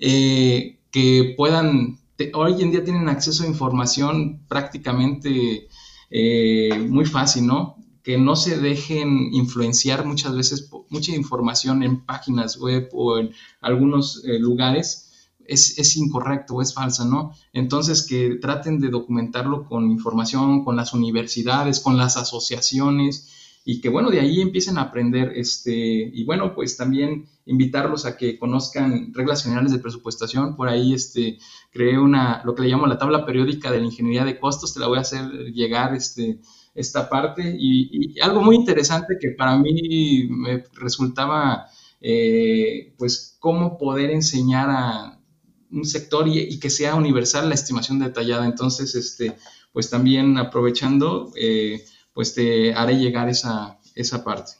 [0.00, 2.00] eh, que puedan,
[2.34, 5.68] hoy en día tienen acceso a información prácticamente
[6.10, 7.76] eh, muy fácil, ¿no?
[8.02, 14.24] Que no se dejen influenciar muchas veces mucha información en páginas web o en algunos
[14.24, 15.12] eh, lugares
[15.46, 17.32] es, incorrecto o es falsa, ¿no?
[17.52, 23.30] Entonces que traten de documentarlo con información, con las universidades, con las asociaciones
[23.64, 28.16] y que bueno, de ahí empiecen a aprender, este, y bueno, pues también invitarlos a
[28.16, 31.38] que conozcan reglas generales de presupuestación, por ahí este,
[31.72, 34.80] creé una, lo que le llamo la tabla periódica de la ingeniería de costos, te
[34.80, 36.40] la voy a hacer llegar, este,
[36.74, 41.66] esta parte, y, algo muy interesante que para mí me resultaba,
[42.00, 45.20] eh, pues, cómo poder enseñar a,
[45.74, 48.46] un sector y, que sea universal la estimación detallada.
[48.46, 49.34] Entonces, este,
[49.72, 54.52] pues también aprovechando, eh, pues te haré llegar esa, esa parte.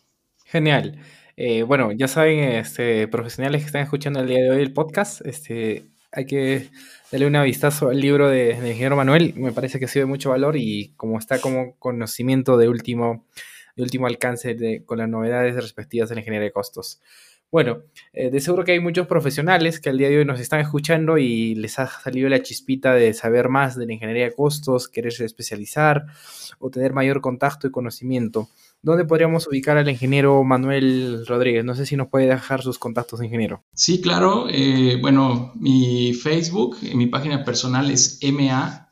[0.44, 0.98] Genial.
[1.36, 5.24] Eh, bueno, ya saben, este, profesionales que están escuchando el día de hoy el podcast,
[5.26, 6.70] este, hay que
[7.10, 9.34] darle una vistazo al libro de, ingeniero Manuel.
[9.36, 13.26] Me parece que sirve mucho valor y como está como conocimiento de último,
[13.76, 17.00] de último alcance de, con las novedades respectivas de la ingeniería de costos.
[17.55, 17.82] Bueno,
[18.12, 21.18] eh, de seguro que hay muchos profesionales que al día de hoy nos están escuchando
[21.18, 25.24] y les ha salido la chispita de saber más de la ingeniería de costos, quererse
[25.24, 26.05] especializar
[26.59, 28.48] o tener mayor contacto y conocimiento.
[28.82, 31.64] ¿Dónde podríamos ubicar al ingeniero Manuel Rodríguez?
[31.64, 33.62] No sé si nos puede dejar sus contactos, ingeniero.
[33.72, 34.46] Sí, claro.
[34.50, 38.90] Eh, bueno, mi Facebook, eh, mi página personal es MA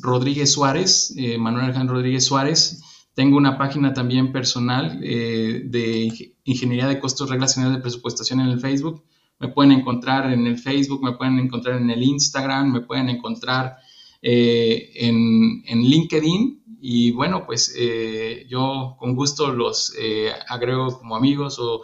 [0.00, 2.82] Rodríguez Suárez, Manuel Alejandro Rodríguez Suárez.
[3.14, 8.60] Tengo una página también personal de Ingeniería de Costos, Reglas Generales de Presupuestación en el
[8.60, 9.04] Facebook.
[9.38, 13.76] Me pueden encontrar en el Facebook, me pueden encontrar en el Instagram, me pueden encontrar
[14.22, 21.60] en, en LinkedIn y bueno, pues eh, yo con gusto los eh, agrego como amigos
[21.60, 21.82] o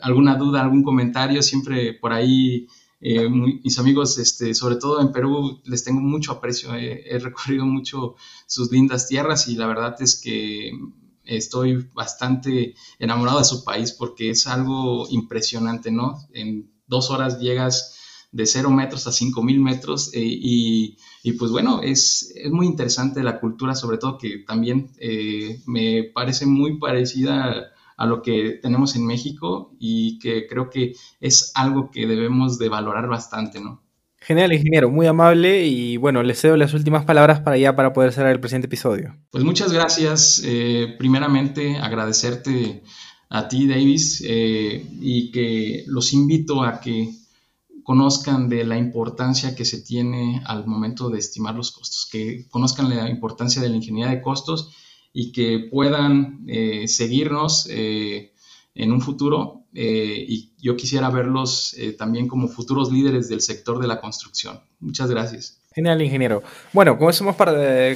[0.00, 2.66] alguna duda, algún comentario, siempre por ahí
[3.02, 6.74] eh, mis amigos, este, sobre todo en Perú, les tengo mucho aprecio.
[6.74, 8.14] he recorrido mucho
[8.46, 10.72] sus lindas tierras y la verdad es que
[11.24, 16.18] estoy bastante enamorado de su país porque es algo impresionante, ¿no?
[16.32, 17.98] En dos horas llegas
[18.32, 23.38] de cero metros a cinco mil metros y y pues bueno, es, muy interesante la
[23.38, 29.06] cultura, sobre todo que también eh, me parece muy parecida a lo que tenemos en
[29.06, 33.82] México y que creo que es algo que debemos de valorar bastante, ¿no?
[34.24, 38.12] Genial, ingeniero, muy amable y bueno, le cedo las últimas palabras para ya para poder
[38.12, 39.16] cerrar el presente episodio.
[39.30, 40.40] Pues muchas gracias.
[40.44, 42.84] Eh, primeramente, agradecerte
[43.30, 47.10] a ti, Davis, eh, y que los invito a que
[47.82, 52.90] conozcan de la importancia que se tiene al momento de estimar los costos, que conozcan
[52.90, 54.70] la importancia de la ingeniería de costos
[55.12, 58.32] y que puedan eh, seguirnos eh,
[58.74, 59.64] en un futuro.
[59.74, 64.60] Eh, y yo quisiera verlos también como futuros líderes del sector de la construcción.
[64.80, 65.62] Muchas gracias.
[65.74, 66.42] Genial, ingeniero.
[66.74, 67.36] Bueno, con eso hemos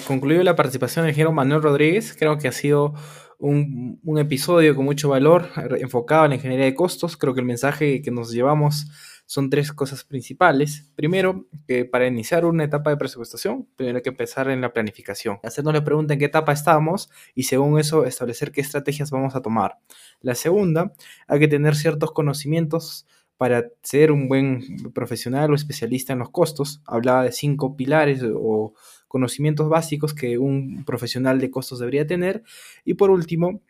[0.07, 2.14] concluido la participación del ingeniero Manuel Rodríguez.
[2.19, 2.95] Creo que ha sido
[3.39, 7.19] un, un episodio con mucho valor enfocado en la ingeniería de costos.
[7.19, 8.87] Creo que el mensaje que nos llevamos
[9.27, 10.91] son tres cosas principales.
[10.95, 15.39] Primero, que para iniciar una etapa de presupuestación, primero hay que empezar en la planificación.
[15.43, 19.43] Hacernos la pregunta en qué etapa estamos y según eso establecer qué estrategias vamos a
[19.43, 19.79] tomar.
[20.20, 20.93] La segunda,
[21.27, 23.07] hay que tener ciertos conocimientos
[23.37, 26.81] para ser un buen profesional o especialista en los costos.
[26.87, 28.72] Hablaba de cinco pilares o
[29.09, 32.43] conocimientos básicos que un profesional de costos debería tener.
[32.85, 33.61] Y por último,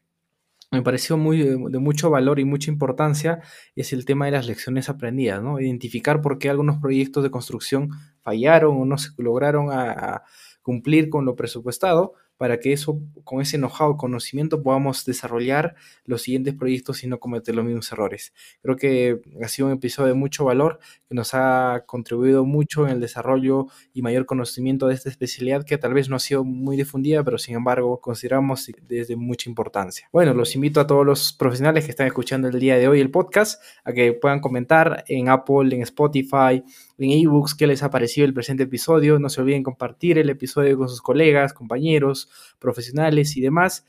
[0.70, 3.40] me pareció muy de, mucho valor y mucha importancia
[3.74, 5.60] es el tema de las lecciones aprendidas, ¿no?
[5.60, 7.90] Identificar por qué algunos proyectos de construcción
[8.22, 10.22] fallaron o no se lograron a
[10.62, 15.74] cumplir con lo presupuestado para que eso, con ese know-how, conocimiento, podamos desarrollar
[16.04, 18.32] los siguientes proyectos y no cometer los mismos errores.
[18.62, 20.78] Creo que ha sido un episodio de mucho valor
[21.08, 25.78] que nos ha contribuido mucho en el desarrollo y mayor conocimiento de esta especialidad que
[25.78, 30.08] tal vez no ha sido muy difundida, pero sin embargo consideramos desde mucha importancia.
[30.12, 33.10] Bueno, los invito a todos los profesionales que están escuchando el día de hoy el
[33.10, 36.62] podcast a que puedan comentar en Apple, en Spotify,
[36.98, 39.18] en ebooks qué les ha parecido el presente episodio.
[39.18, 42.28] No se olviden compartir el episodio con sus colegas, compañeros,
[42.58, 43.84] profesionales y demás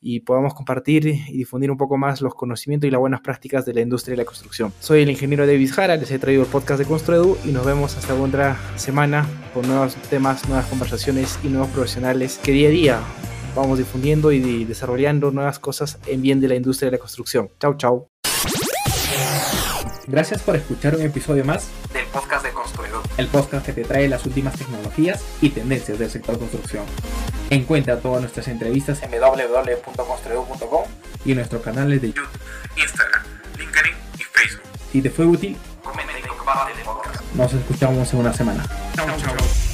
[0.00, 3.74] y podamos compartir y difundir un poco más los conocimientos y las buenas prácticas de
[3.74, 4.72] la industria de la construcción.
[4.80, 7.96] Soy el ingeniero David Jara, les he traído el podcast de Construedu y nos vemos
[7.96, 13.00] hasta otra semana con nuevos temas, nuevas conversaciones y nuevos profesionales que día a día
[13.56, 17.50] vamos difundiendo y desarrollando nuevas cosas en bien de la industria de la construcción.
[17.58, 18.17] Chao, chao.
[20.08, 24.08] Gracias por escuchar un episodio más del podcast de Construedo, el podcast que te trae
[24.08, 26.86] las últimas tecnologías y tendencias del sector construcción.
[27.50, 30.84] Encuentra todas nuestras entrevistas en www.construedo.com
[31.26, 32.40] y en nuestros canales de YouTube,
[32.76, 33.22] Instagram,
[33.58, 34.62] LinkedIn y Facebook.
[34.92, 37.22] Si te fue útil, comenta y comparte el podcast.
[37.34, 38.64] Nos escuchamos en una semana.
[38.96, 39.67] Chao, chao.